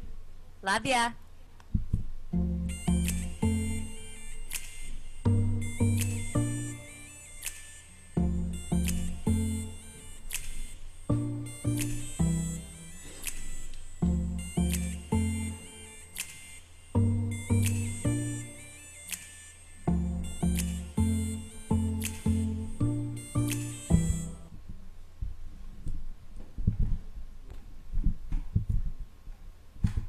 Love 0.63 0.87
ya. 0.87 1.11